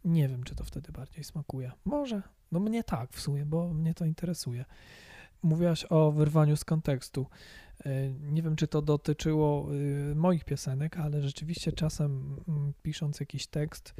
[0.05, 1.71] nie wiem, czy to wtedy bardziej smakuje.
[1.85, 2.21] Może.
[2.51, 4.65] No mnie tak w sumie, bo mnie to interesuje.
[5.43, 7.27] Mówiłaś o wyrwaniu z kontekstu.
[7.85, 13.47] E, nie wiem, czy to dotyczyło y, moich piosenek, ale rzeczywiście czasem mm, pisząc jakiś
[13.47, 13.95] tekst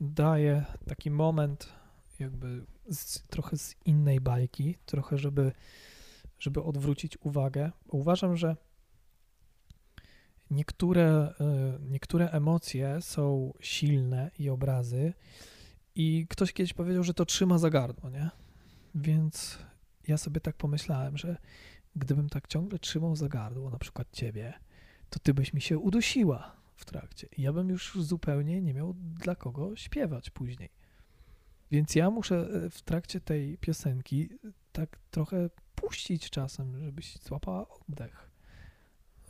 [0.00, 1.68] daję taki moment
[2.18, 5.52] jakby z, trochę z innej bajki, trochę żeby,
[6.38, 7.72] żeby odwrócić uwagę.
[7.88, 8.56] Uważam, że
[10.54, 15.12] niektóre, e, niektóre emocje są silne i obrazy,
[15.94, 18.30] i ktoś kiedyś powiedział, że to trzyma za gardło, nie?
[18.94, 19.58] Więc
[20.08, 21.36] ja sobie tak pomyślałem, że
[21.96, 24.54] gdybym tak ciągle trzymał za gardło, na przykład ciebie,
[25.10, 27.28] to ty byś mi się udusiła w trakcie.
[27.36, 30.70] I ja bym już zupełnie nie miał dla kogo śpiewać później.
[31.70, 34.28] Więc ja muszę e, w trakcie tej piosenki
[34.72, 38.30] tak trochę puścić czasem, żebyś złapała oddech.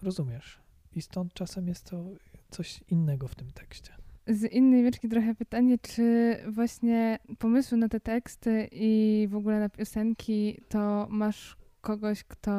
[0.02, 0.63] Rozumiesz?
[0.94, 2.04] I stąd czasem jest to
[2.50, 3.92] coś innego w tym tekście.
[4.26, 9.68] Z innej wieczki trochę pytanie, czy właśnie pomysły na te teksty i w ogóle na
[9.68, 12.52] piosenki, to masz kogoś, kto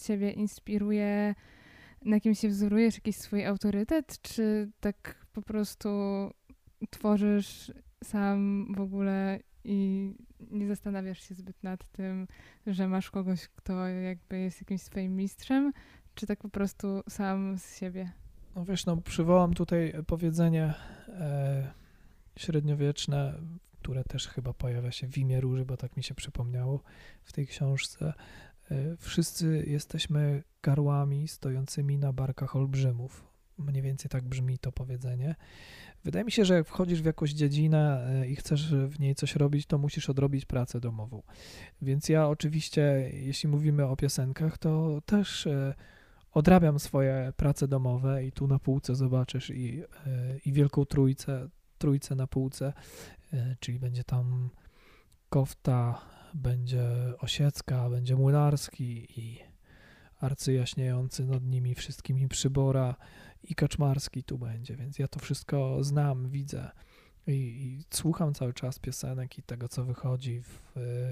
[0.00, 1.34] ciebie inspiruje,
[2.04, 5.88] na kim się wzorujesz, jakiś swój autorytet, czy tak po prostu
[6.90, 7.72] tworzysz
[8.04, 10.10] sam w ogóle i
[10.50, 12.26] nie zastanawiasz się zbyt nad tym,
[12.66, 15.72] że masz kogoś, kto jakby jest jakimś swoim mistrzem,
[16.14, 18.12] czy tak po prostu sam z siebie?
[18.56, 20.74] No wiesz, no przywołam tutaj powiedzenie
[21.08, 21.72] e,
[22.36, 23.34] średniowieczne,
[23.82, 26.80] które też chyba pojawia się w imię Róży, bo tak mi się przypomniało
[27.22, 28.12] w tej książce.
[28.70, 33.32] E, wszyscy jesteśmy garłami stojącymi na barkach olbrzymów.
[33.58, 35.34] Mniej więcej tak brzmi to powiedzenie.
[36.04, 39.36] Wydaje mi się, że jak wchodzisz w jakąś dziedzinę e, i chcesz w niej coś
[39.36, 41.22] robić, to musisz odrobić pracę domową.
[41.82, 45.74] Więc ja oczywiście, jeśli mówimy o piosenkach, to też e,
[46.32, 52.14] odrabiam swoje prace domowe i tu na półce zobaczysz i, e, i Wielką Trójcę, Trójcę
[52.14, 52.72] na półce,
[53.32, 54.50] e, czyli będzie tam
[55.28, 56.00] Kofta,
[56.34, 59.38] będzie Osiecka, będzie Młynarski i
[60.20, 62.94] arcyjaśniejący nad nimi wszystkimi przybora
[63.42, 66.70] i Kaczmarski tu będzie, więc ja to wszystko znam, widzę
[67.26, 70.62] i, i słucham cały czas piosenek i tego, co wychodzi w,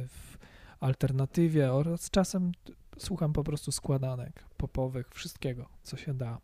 [0.08, 0.38] w
[0.80, 2.52] alternatywie oraz czasem
[2.98, 6.38] słucham po prostu składanek popowych, wszystkiego, co się da.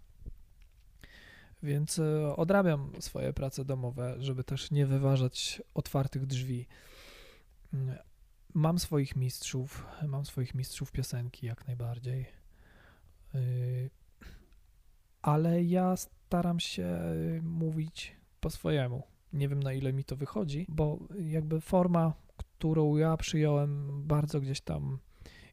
[1.62, 6.66] Więc e, odrabiam swoje prace domowe, żeby też nie wyważać otwartych drzwi.
[7.74, 7.96] Mm,
[8.54, 12.26] mam swoich mistrzów, mam swoich mistrzów piosenki jak najbardziej.
[13.34, 13.90] Y,
[15.22, 16.98] ale ja staram się
[17.42, 19.02] mówić po swojemu.
[19.32, 22.14] Nie wiem na ile mi to wychodzi, bo jakby forma,
[22.58, 24.98] którą ja przyjąłem, bardzo gdzieś tam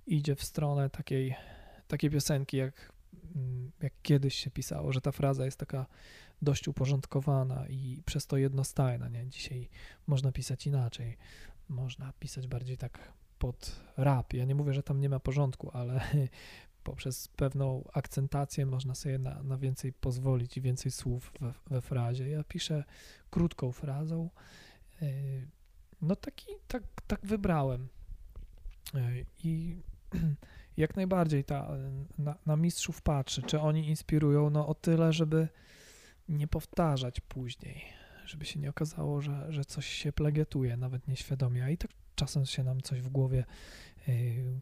[0.08, 1.36] idzie w stronę takiej,
[1.88, 2.94] takiej piosenki, jak,
[3.36, 5.86] mm, jak kiedyś się pisało, że ta fraza jest taka
[6.42, 9.10] dość uporządkowana i przez to jednostajna.
[9.10, 9.28] Nie?
[9.28, 9.70] Dzisiaj
[10.08, 11.18] można pisać inaczej.
[11.70, 14.34] Można pisać bardziej tak pod rap.
[14.34, 16.02] Ja nie mówię, że tam nie ma porządku, ale
[16.84, 22.30] poprzez pewną akcentację można sobie na, na więcej pozwolić i więcej słów we, we frazie.
[22.30, 22.84] Ja piszę
[23.30, 24.30] krótką frazą.
[25.02, 25.08] Yy,
[26.04, 27.88] no taki, tak, tak wybrałem.
[28.94, 29.78] Yy, I
[30.78, 31.70] jak najbardziej ta,
[32.18, 35.48] na, na mistrzów patrzy, czy oni inspirują, no o tyle, żeby
[36.30, 37.84] nie powtarzać później,
[38.26, 42.46] żeby się nie okazało, że, że coś się plagiatuje, nawet nieświadomie, a i tak czasem
[42.46, 43.46] się nam coś w głowie
[44.08, 44.60] yy,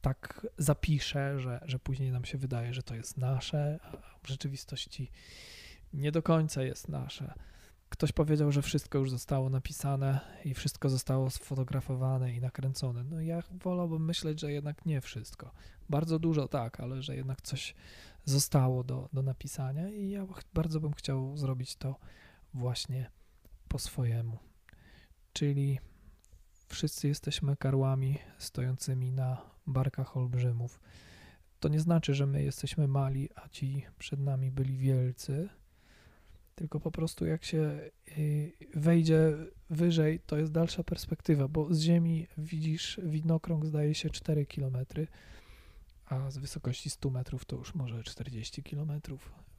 [0.00, 5.10] tak zapisze, że, że później nam się wydaje, że to jest nasze, a w rzeczywistości
[5.92, 7.34] nie do końca jest nasze.
[7.88, 13.04] Ktoś powiedział, że wszystko już zostało napisane i wszystko zostało sfotografowane i nakręcone.
[13.04, 15.52] No ja wolałbym myśleć, że jednak nie wszystko.
[15.88, 17.74] Bardzo dużo tak, ale że jednak coś
[18.24, 21.96] zostało do, do napisania i ja bardzo bym chciał zrobić to
[22.54, 23.10] właśnie
[23.68, 24.38] po swojemu.
[25.32, 25.78] Czyli
[26.68, 30.80] wszyscy jesteśmy karłami stojącymi na barkach olbrzymów.
[31.60, 35.48] To nie znaczy, że my jesteśmy mali, a ci przed nami byli wielcy,
[36.56, 37.80] tylko po prostu jak się
[38.18, 39.32] y, wejdzie
[39.70, 44.76] wyżej, to jest dalsza perspektywa, bo z ziemi widzisz widnokrąg zdaje się 4 km,
[46.06, 49.00] a z wysokości 100 metrów to już może 40 km.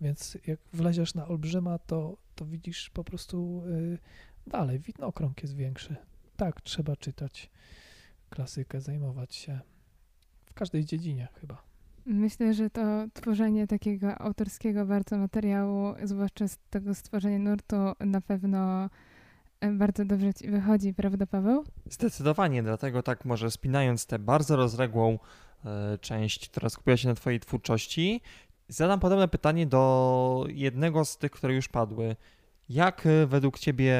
[0.01, 3.97] Więc jak wleziesz na olbrzyma, to, to widzisz po prostu y,
[4.47, 5.95] dalej, widnokrąg jest większy.
[6.37, 7.49] Tak, trzeba czytać
[8.29, 9.59] klasykę, zajmować się
[10.45, 11.66] w każdej dziedzinie chyba.
[12.09, 12.81] Myślę, że to
[13.13, 18.89] tworzenie takiego autorskiego bardzo materiału, zwłaszcza z tego stworzenia nurtu, na pewno
[19.59, 21.63] e, bardzo dobrze ci wychodzi, prawda Paweł?
[21.89, 25.19] Zdecydowanie, dlatego tak może spinając tę bardzo rozległą
[25.65, 28.21] e, część, która skupia się na twojej twórczości,
[28.67, 32.15] zadam podobne pytanie do jednego z tych, które już padły.
[32.69, 33.97] Jak y, według Ciebie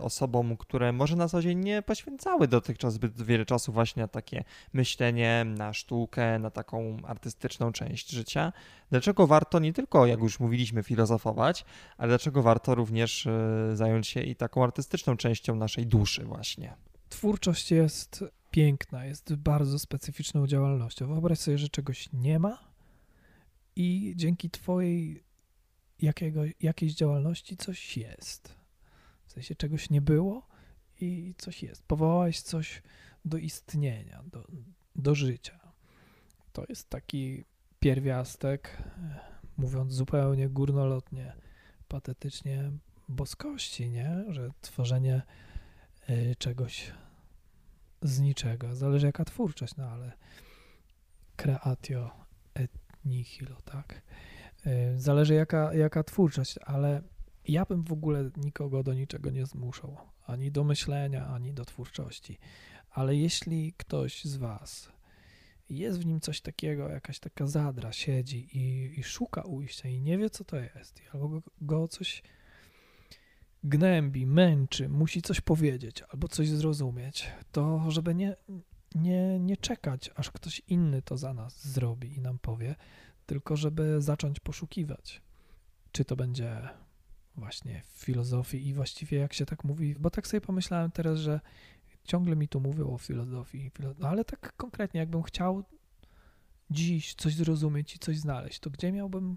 [0.00, 4.44] osobom, które może na co dzień nie poświęcały dotychczas zbyt wiele czasu właśnie na takie
[4.72, 8.52] myślenie, na sztukę, na taką artystyczną część życia,
[8.90, 11.64] dlaczego warto nie tylko, jak już mówiliśmy, filozofować,
[11.98, 13.30] ale dlaczego warto również y,
[13.74, 16.74] zająć się i taką artystyczną częścią naszej duszy właśnie?
[17.08, 21.06] Twórczość jest piękna, jest bardzo specyficzną działalnością.
[21.06, 22.58] Wyobraź sobie, że czegoś nie ma
[23.76, 25.29] i dzięki Twojej
[26.02, 28.54] jakiego, jakiejś działalności coś jest.
[29.26, 30.46] W sensie czegoś nie było
[31.00, 31.82] i coś jest.
[31.82, 32.82] Powołałeś coś
[33.24, 34.46] do istnienia, do,
[34.96, 35.60] do życia.
[36.52, 37.44] To jest taki
[37.80, 38.82] pierwiastek,
[39.56, 41.32] mówiąc zupełnie górnolotnie,
[41.88, 42.70] patetycznie,
[43.08, 44.24] boskości, nie?
[44.28, 45.22] Że tworzenie
[46.10, 46.92] y, czegoś
[48.02, 48.74] z niczego.
[48.76, 50.12] Zależy jaka twórczość, no ale
[51.36, 52.10] creatio
[52.54, 52.70] et
[53.04, 54.02] nihilo, tak?
[54.66, 57.02] Y, zależy jaka, jaka twórczość, ale
[57.48, 59.96] ja bym w ogóle nikogo do niczego nie zmuszał,
[60.26, 62.38] ani do myślenia, ani do twórczości.
[62.90, 64.92] Ale jeśli ktoś z Was
[65.70, 70.18] jest w nim coś takiego, jakaś taka zadra siedzi i, i szuka ujścia i nie
[70.18, 72.22] wie, co to jest, albo go, go coś
[73.64, 78.36] gnębi, męczy, musi coś powiedzieć albo coś zrozumieć, to żeby nie,
[78.94, 82.74] nie, nie czekać, aż ktoś inny to za nas zrobi i nam powie,
[83.30, 85.22] tylko żeby zacząć poszukiwać.
[85.92, 86.68] Czy to będzie
[87.36, 91.40] właśnie w filozofii i właściwie jak się tak mówi, bo tak sobie pomyślałem teraz, że
[92.04, 95.64] ciągle mi tu mówią o filozofii, no ale tak konkretnie, jakbym chciał
[96.70, 99.36] dziś coś zrozumieć i coś znaleźć, to gdzie miałbym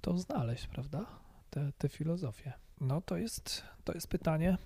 [0.00, 1.06] to znaleźć, prawda?
[1.50, 2.52] Te, te filozofie.
[2.80, 4.58] No to jest, to jest pytanie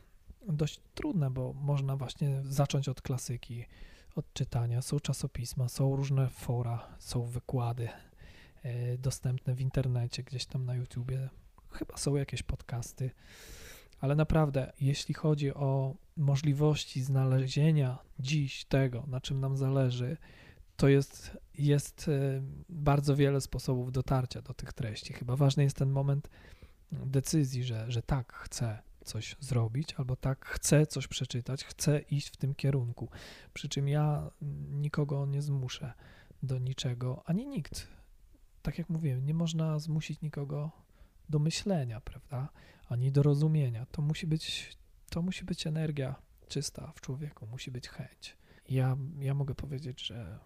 [0.48, 3.64] dość trudne, bo można właśnie zacząć od klasyki,
[4.14, 4.83] od czytania.
[4.83, 7.88] Są czasopisma, są różne fora, są wykłady,
[8.98, 11.29] dostępne w internecie, gdzieś tam na YouTubie.
[11.70, 13.11] Chyba są jakieś podcasty,
[14.00, 20.16] ale naprawdę, jeśli chodzi o możliwości znalezienia dziś tego, na czym nam zależy,
[20.77, 25.12] to jest, jest e, bardzo wiele sposobów dotarcia do tych treści.
[25.12, 26.31] Chyba ważny jest ten moment
[26.92, 32.37] decyzji, że, że tak, chcę coś zrobić, albo tak, chcę coś przeczytać, chcę iść w
[32.37, 33.09] tym kierunku.
[33.55, 34.31] Przy czym ja
[34.70, 35.92] nikogo nie zmuszę
[36.42, 37.88] do niczego, ani nikt
[38.65, 40.71] tak jak mówiłem, nie można zmusić nikogo
[41.29, 42.48] do myślenia, prawda?
[42.88, 43.87] Ani do rozumienia.
[43.87, 44.77] To musi być,
[45.10, 46.15] to musi być energia
[46.48, 48.37] czysta w człowieku, musi być chęć.
[48.69, 50.38] Ja, ja mogę powiedzieć, że,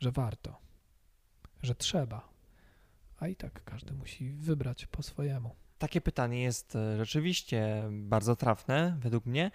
[0.00, 0.56] że warto,
[1.62, 2.28] że trzeba,
[3.18, 5.54] a i tak każdy musi wybrać po swojemu.
[5.78, 9.50] Takie pytanie jest e, rzeczywiście bardzo trafne według mnie,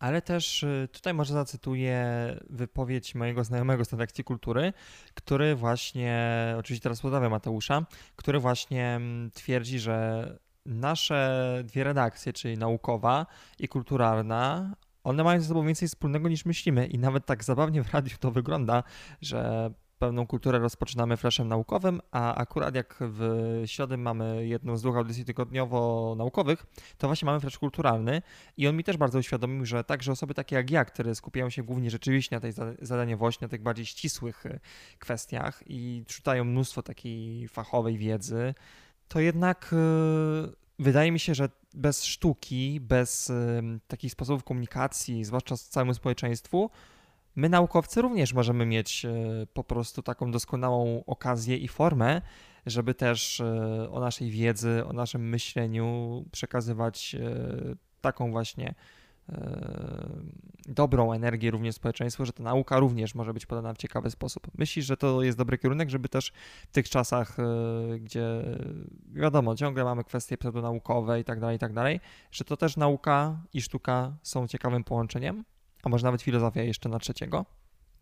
[0.00, 2.06] ale też y, tutaj może zacytuję
[2.50, 4.72] wypowiedź mojego znajomego z redakcji kultury,
[5.14, 7.86] który właśnie, oczywiście teraz pozdrawiam Mateusza,
[8.16, 13.26] który właśnie mm, twierdzi, że nasze dwie redakcje, czyli naukowa
[13.58, 14.74] i kulturalna,
[15.04, 16.86] one mają ze sobą więcej wspólnego niż myślimy.
[16.86, 18.82] I nawet tak zabawnie w radiu to wygląda,
[19.20, 19.70] że
[20.00, 25.24] pewną kulturę rozpoczynamy flashem naukowym, a akurat jak w środę mamy jedną z dwóch audycji
[25.24, 26.66] tygodniowo-naukowych,
[26.98, 28.22] to właśnie mamy flash kulturalny
[28.56, 31.62] i on mi też bardzo uświadomił, że także osoby takie jak ja, które skupiają się
[31.62, 34.60] głównie rzeczywiście na tej zadaniowości, na tych bardziej ścisłych e,
[34.98, 38.54] kwestiach i czytają mnóstwo takiej fachowej wiedzy,
[39.08, 39.76] to jednak e,
[40.78, 43.32] wydaje mi się, że bez sztuki, bez
[43.88, 46.70] takich sposobów komunikacji, zwłaszcza z całemu społeczeństwu,
[47.36, 49.10] my naukowcy również możemy mieć e,
[49.54, 52.22] po prostu taką doskonałą okazję i formę,
[52.66, 57.20] żeby też e, o naszej wiedzy, o naszym myśleniu przekazywać e,
[58.00, 58.74] taką właśnie
[60.66, 64.48] dobrą energię również społeczeństwu, że ta nauka również może być podana w ciekawy sposób.
[64.58, 66.32] Myślisz, że to jest dobry kierunek, żeby też
[66.68, 67.36] w tych czasach,
[68.00, 68.42] gdzie
[69.12, 72.00] wiadomo, ciągle mamy kwestie pseudonaukowe i tak dalej, i tak dalej,
[72.30, 75.44] że to też nauka i sztuka są ciekawym połączeniem?
[75.82, 77.46] A może nawet filozofia jeszcze na trzeciego?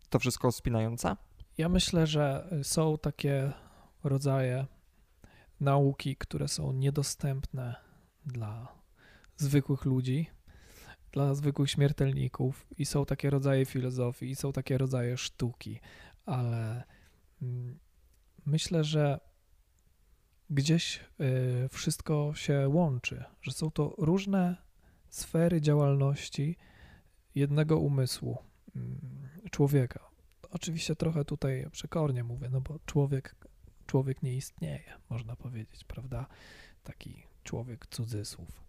[0.09, 1.17] To wszystko spinająca?
[1.57, 3.51] Ja myślę, że są takie
[4.03, 4.65] rodzaje
[5.59, 7.75] nauki, które są niedostępne
[8.25, 8.67] dla
[9.37, 10.27] zwykłych ludzi,
[11.11, 15.79] dla zwykłych śmiertelników, i są takie rodzaje filozofii, i są takie rodzaje sztuki,
[16.25, 16.83] ale
[17.41, 17.79] mm,
[18.45, 19.19] myślę, że
[20.49, 24.57] gdzieś y, wszystko się łączy, że są to różne
[25.09, 26.57] sfery działalności,
[27.35, 28.37] jednego umysłu
[28.75, 28.99] mm,
[29.51, 30.09] człowieka.
[30.51, 33.35] Oczywiście trochę tutaj przekornie mówię, no bo człowiek,
[33.85, 36.25] człowiek nie istnieje, można powiedzieć, prawda?
[36.83, 38.63] Taki człowiek cudzysłów.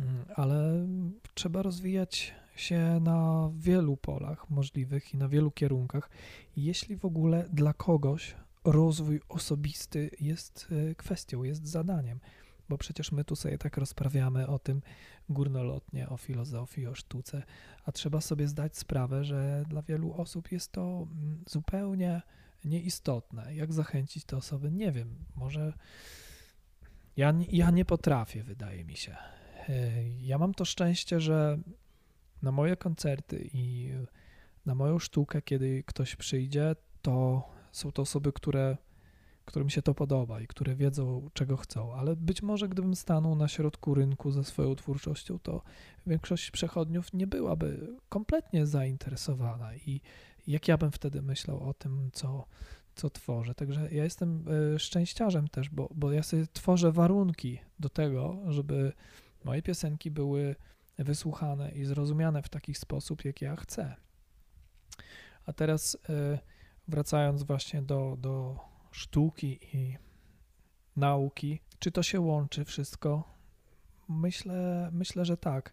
[0.00, 0.86] Mm, ale
[1.34, 6.10] trzeba rozwijać się na wielu polach możliwych i na wielu kierunkach.
[6.56, 12.20] Jeśli w ogóle dla kogoś rozwój osobisty jest e, kwestią, jest zadaniem
[12.70, 14.82] bo przecież my tu sobie tak rozprawiamy o tym
[15.28, 17.42] górnolotnie, o filozofii, o sztuce,
[17.84, 22.22] a trzeba sobie zdać sprawę, że dla wielu osób jest to mm, zupełnie
[22.64, 23.54] nieistotne.
[23.54, 24.70] Jak zachęcić te osoby?
[24.70, 25.72] Nie wiem, może
[27.16, 29.16] ja, ja nie potrafię, wydaje mi się.
[29.68, 31.58] E, ja mam to szczęście, że
[32.42, 33.92] na moje koncerty i
[34.66, 37.42] na moją sztukę, kiedy ktoś przyjdzie, to
[37.72, 38.76] są to osoby, które
[39.44, 43.48] którym się to podoba i które wiedzą, czego chcą, ale być może gdybym stanął na
[43.48, 45.62] środku rynku ze swoją twórczością, to
[46.06, 50.00] większość przechodniów nie byłaby kompletnie zainteresowana i
[50.46, 52.46] jak ja bym wtedy myślał o tym, co,
[52.94, 53.54] co tworzę.
[53.54, 58.92] Także ja jestem e, szczęściarzem też, bo, bo ja sobie tworzę warunki do tego, żeby
[59.44, 60.56] moje piosenki były
[60.98, 63.96] wysłuchane i zrozumiane w taki sposób, jak ja chcę.
[65.46, 66.38] A teraz e,
[66.88, 68.56] wracając właśnie do, do
[68.90, 69.96] sztuki i
[70.96, 71.60] nauki.
[71.78, 73.34] Czy to się łączy wszystko?
[74.08, 75.72] Myślę, myślę że tak.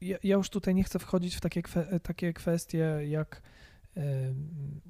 [0.00, 1.62] Ja, ja już tutaj nie chcę wchodzić w takie,
[2.02, 3.42] takie kwestie, jak,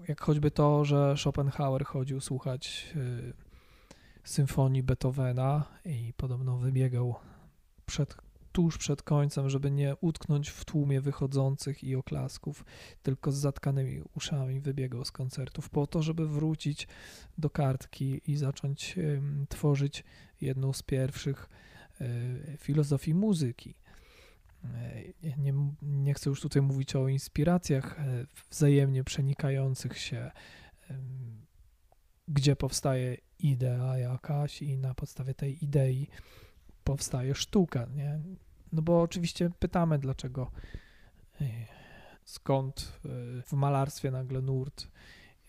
[0.08, 3.32] jak choćby to, że Schopenhauer chodził słuchać y,
[4.24, 7.14] symfonii Beethovena i podobno wybiegał
[7.86, 8.16] przed
[8.52, 12.64] tuż przed końcem, żeby nie utknąć w tłumie wychodzących i oklasków,
[13.02, 16.88] tylko z zatkanymi uszami wybiegał z koncertów po to, żeby wrócić
[17.38, 18.96] do kartki i zacząć
[19.48, 20.04] tworzyć
[20.40, 21.48] jedną z pierwszych
[22.00, 22.06] e,
[22.56, 23.74] filozofii muzyki.
[24.64, 30.30] E, nie, nie chcę już tutaj mówić o inspiracjach e, wzajemnie przenikających się,
[32.28, 36.08] gdzie powstaje idea jakaś i na podstawie tej idei
[36.88, 37.86] powstaje sztuka.
[37.94, 38.20] Nie?
[38.72, 40.50] No bo oczywiście pytamy, dlaczego,
[41.40, 41.44] e,
[42.24, 43.08] skąd e,
[43.42, 44.88] w malarstwie nagle nurt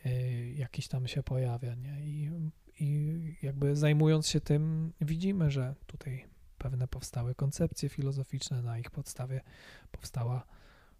[0.05, 0.11] e,
[0.51, 2.01] jakiś tam się pojawia, nie?
[2.05, 2.31] I,
[2.79, 6.25] I jakby zajmując się tym, widzimy, że tutaj
[6.57, 9.41] pewne powstały koncepcje filozoficzne, na ich podstawie
[9.91, 10.45] powstała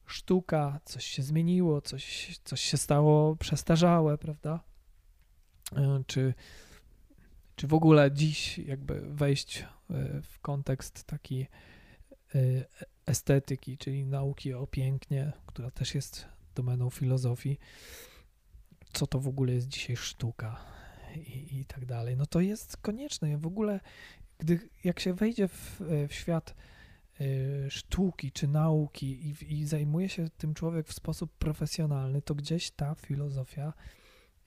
[0.06, 4.64] sztuka, coś się zmieniło, coś, coś się stało przestarzałe, prawda?
[6.08, 6.34] Czy,
[7.56, 9.66] czy w ogóle dziś jakby wejść
[10.24, 11.48] w kontekst taki
[12.36, 12.66] Y,
[13.06, 16.26] estetyki, czyli nauki o pięknie, która też jest
[16.56, 17.60] domeną filozofii,
[18.94, 20.66] co to w ogóle jest dzisiaj sztuka
[21.16, 22.18] i, i tak dalej.
[22.18, 23.38] No to jest konieczne.
[23.38, 23.80] W ogóle,
[24.38, 26.56] gdy, jak się wejdzie w, w świat
[27.70, 32.96] sztuki czy nauki i, i zajmuje się tym człowiek w sposób profesjonalny, to gdzieś ta
[32.96, 33.74] filozofia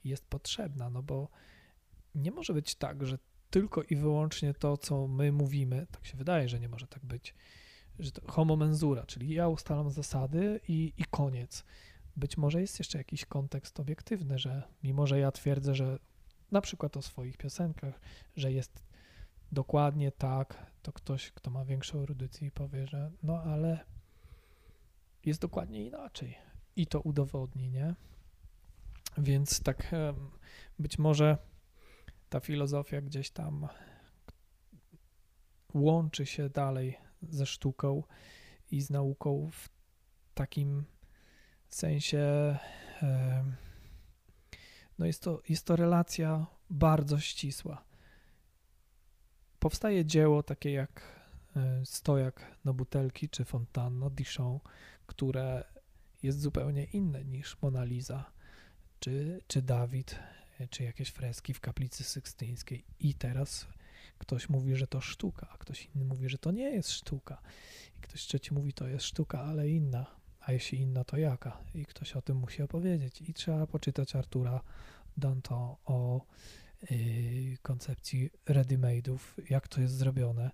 [0.03, 1.29] jest potrzebna, no bo
[2.15, 3.17] nie może być tak, że
[3.53, 7.35] tylko i wyłącznie to, co my mówimy, tak się wydaje, że nie może tak być,
[7.99, 11.63] że to homo mensura, czyli ja ustalam zasady i, i koniec.
[12.15, 15.99] Być może jest jeszcze jakiś kontekst obiektywny, że mimo, że ja twierdzę, że
[16.51, 17.99] na przykład o swoich piosenkach,
[18.35, 18.83] że jest
[19.51, 23.79] dokładnie tak, to ktoś, kto ma większą erudycję powie, że no ale
[25.25, 26.37] jest dokładnie inaczej
[26.75, 27.95] i to udowodni, nie?
[29.17, 29.95] Więc tak
[30.79, 31.37] być może
[32.33, 33.67] ta filozofia gdzieś tam
[35.73, 38.03] łączy się dalej ze sztuką
[38.71, 39.69] i z nauką w
[40.33, 40.83] takim
[41.69, 42.19] sensie.
[44.99, 47.85] No jest to, jest to relacja bardzo ścisła.
[49.59, 51.01] Powstaje dzieło takie jak
[51.55, 54.59] e, Stojak na butelki czy Fontanno Dichon,
[55.05, 55.63] które
[56.23, 58.31] jest zupełnie inne niż Mona Lisa
[58.99, 60.19] czy, czy Dawid,
[60.67, 62.85] czy jakieś freski w kaplicy sykstyńskiej.
[62.99, 63.67] I teraz
[64.17, 67.41] ktoś mówi, że to sztuka, a ktoś inny mówi, że to nie jest sztuka.
[67.97, 70.05] I ktoś trzeci mówi, to jest sztuka, ale inna.
[70.39, 71.57] A jeśli inna, to jaka?
[71.75, 73.21] I ktoś o tym musi opowiedzieć.
[73.21, 74.61] I trzeba poczytać Artura
[75.17, 76.25] Danto o
[76.91, 80.51] yy, koncepcji ready-made'ów, jak to jest zrobione,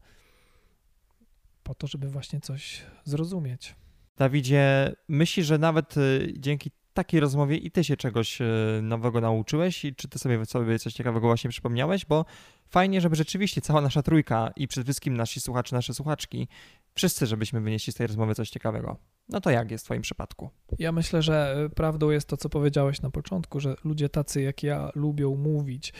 [1.64, 3.76] po to, żeby właśnie coś zrozumieć.
[4.18, 8.46] Dawidzie, myślisz, że nawet y, dzięki takiej rozmowie i ty się czegoś e,
[8.82, 12.26] nowego nauczyłeś i czy ty sobie, sobie coś ciekawego właśnie przypomniałeś, bo
[12.70, 16.48] fajnie, żeby rzeczywiście cała nasza trójka i przede wszystkim nasi słuchacze, nasze słuchaczki,
[16.94, 18.98] wszyscy, żebyśmy wynieśli z tej rozmowy coś ciekawego.
[19.30, 20.50] No to jak jest w twoim przypadku?
[20.80, 24.64] Ja myślę, że e, prawdą jest to, co powiedziałeś na początku, że ludzie tacy jak
[24.64, 25.94] ja lubią mówić,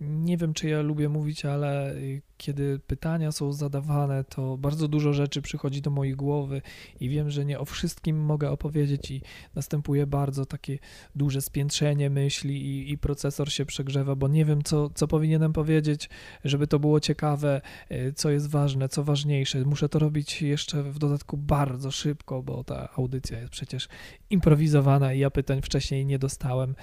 [0.00, 1.94] nie wiem, czy ja lubię mówić, ale
[2.38, 6.62] kiedy pytania są zadawane, to bardzo dużo rzeczy przychodzi do mojej głowy
[7.00, 9.22] i wiem, że nie o wszystkim mogę opowiedzieć i
[9.54, 10.78] następuje bardzo takie
[11.14, 16.08] duże spiętrzenie myśli i, i procesor się przegrzewa, bo nie wiem, co, co powinienem powiedzieć,
[16.44, 19.64] żeby to było ciekawe, e, co jest ważne, co ważniejsze.
[19.64, 23.88] Muszę to robić jeszcze w dodatku bardzo szybko, bo ta audycja jest przecież
[24.30, 26.74] improwizowana i ja pytań wcześniej nie dostałem,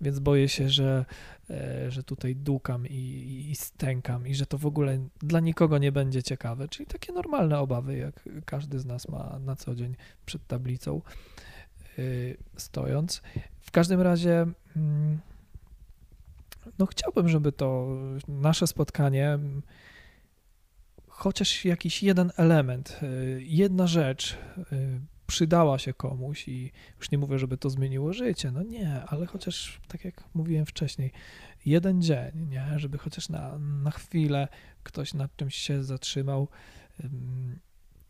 [0.00, 1.04] więc boję się, że
[1.88, 6.22] że tutaj dukam i, i stękam i że to w ogóle dla nikogo nie będzie
[6.22, 6.68] ciekawe.
[6.68, 9.94] Czyli takie normalne obawy, jak każdy z nas ma na co dzień
[10.26, 11.02] przed tablicą
[11.98, 12.02] e,
[12.56, 13.22] stojąc.
[13.60, 14.46] W każdym razie
[14.76, 15.18] mm,
[16.78, 17.88] no chciałbym, żeby to
[18.28, 19.38] nasze spotkanie
[21.08, 23.06] chociaż jakiś jeden element, e,
[23.40, 24.38] jedna rzecz
[25.32, 29.80] przydała się komuś i już nie mówię, żeby to zmieniło życie, no nie, ale chociaż,
[29.88, 31.12] tak jak mówiłem wcześniej,
[31.66, 34.48] jeden dzień, nie, żeby chociaż na, na chwilę
[34.82, 36.48] ktoś nad czymś się zatrzymał,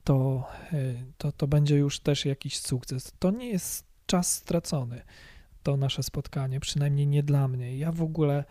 [0.05, 3.13] to, y, to, to będzie już też jakiś sukces.
[3.19, 5.03] To nie jest czas stracony,
[5.63, 7.79] to nasze spotkanie, przynajmniej nie dla mnie.
[7.79, 8.45] Ja w ogóle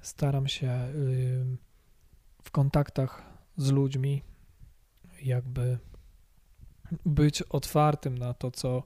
[0.00, 0.88] staram się
[2.42, 3.22] w kontaktach
[3.56, 4.22] z ludźmi
[5.22, 5.78] jakby
[7.06, 8.82] być otwartym na to, co,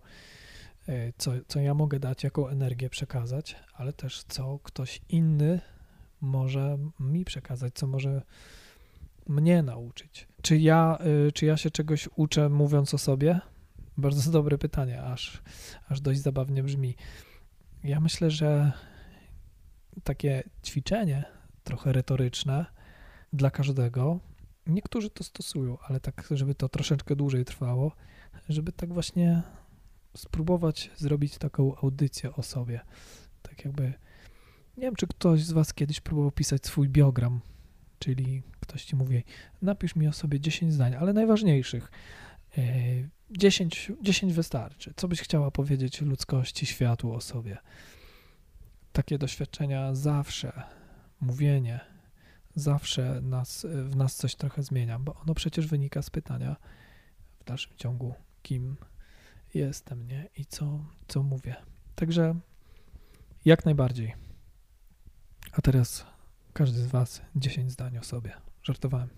[0.88, 5.61] e, co, co ja mogę dać, jaką energię przekazać, ale też co ktoś inny
[6.20, 8.22] może mi przekazać, co może
[9.26, 10.28] mnie nauczyć.
[10.42, 10.98] Czy ja,
[11.28, 13.40] e, czy ja się czegoś uczę, mówiąc o sobie?
[13.96, 15.42] Bardzo dobre pytanie, aż,
[15.88, 16.96] aż dość zabawnie brzmi.
[17.84, 18.72] Ja myślę, że
[20.05, 21.24] takie ćwiczenie,
[21.64, 22.66] trochę retoryczne,
[23.32, 24.20] dla każdego
[24.66, 27.92] Niektórzy to stosują, ale tak, żeby to troszeczkę dłużej trwało,
[28.48, 29.42] żeby tak właśnie
[30.16, 32.80] spróbować zrobić taką audycję o sobie.
[33.42, 33.82] Tak jakby,
[34.76, 37.40] nie wiem, czy ktoś z Was kiedyś próbował pisać swój biogram,
[37.98, 39.24] czyli ktoś Ci mówi,
[39.62, 41.90] napisz mi o sobie 10 zdań, ale najważniejszych.
[43.30, 44.92] 10, e, 10 wystarczy.
[44.96, 47.58] Co byś chciała powiedzieć ludzkości, światu o sobie?
[48.92, 50.62] Takie doświadczenia zawsze,
[51.20, 51.80] mówienie,
[52.55, 56.57] zawsze nas, w nas coś trochę zmienia, bo ono przecież wynika z pytania
[57.40, 58.76] w dalszym ciągu, kim
[59.55, 60.28] jestem, nie?
[60.36, 61.57] I co, co mówię.
[61.94, 62.34] Także
[63.44, 64.14] jak najbardziej.
[65.53, 66.07] A teraz
[66.53, 68.32] każdy z Was 10 zdań o sobie.
[68.62, 69.09] Żartowałem.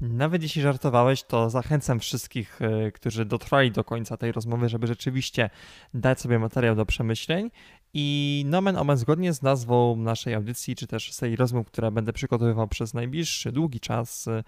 [0.00, 5.50] Nawet jeśli żartowałeś, to zachęcam wszystkich, e, którzy dotrwali do końca tej rozmowy, żeby rzeczywiście
[5.94, 7.50] dać sobie materiał do przemyśleń
[7.94, 12.12] i nomen omen zgodnie z nazwą naszej audycji, czy też z tej rozmów, które będę
[12.12, 14.44] przygotowywał przez najbliższy, długi czas, e,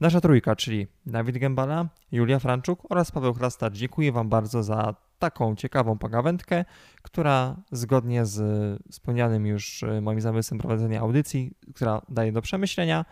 [0.00, 3.74] nasza trójka, czyli Dawid Gębala, Julia Franczuk oraz Paweł Chrastacz.
[3.74, 6.64] Dziękuję Wam bardzo za taką ciekawą pogawędkę,
[7.02, 8.42] która zgodnie z
[8.90, 13.04] wspomnianym już e, moim zamysłem prowadzenia audycji, która daje do przemyślenia,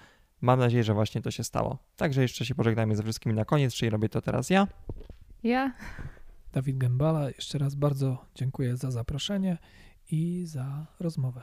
[0.42, 1.78] Mam nadzieję, że właśnie to się stało.
[1.96, 4.68] Także jeszcze się pożegnajmy ze wszystkimi na koniec, czyli robię to teraz ja.
[5.42, 5.72] Ja.
[6.52, 9.58] Dawid Gębala, jeszcze raz bardzo dziękuję za zaproszenie
[10.10, 11.42] i za rozmowę.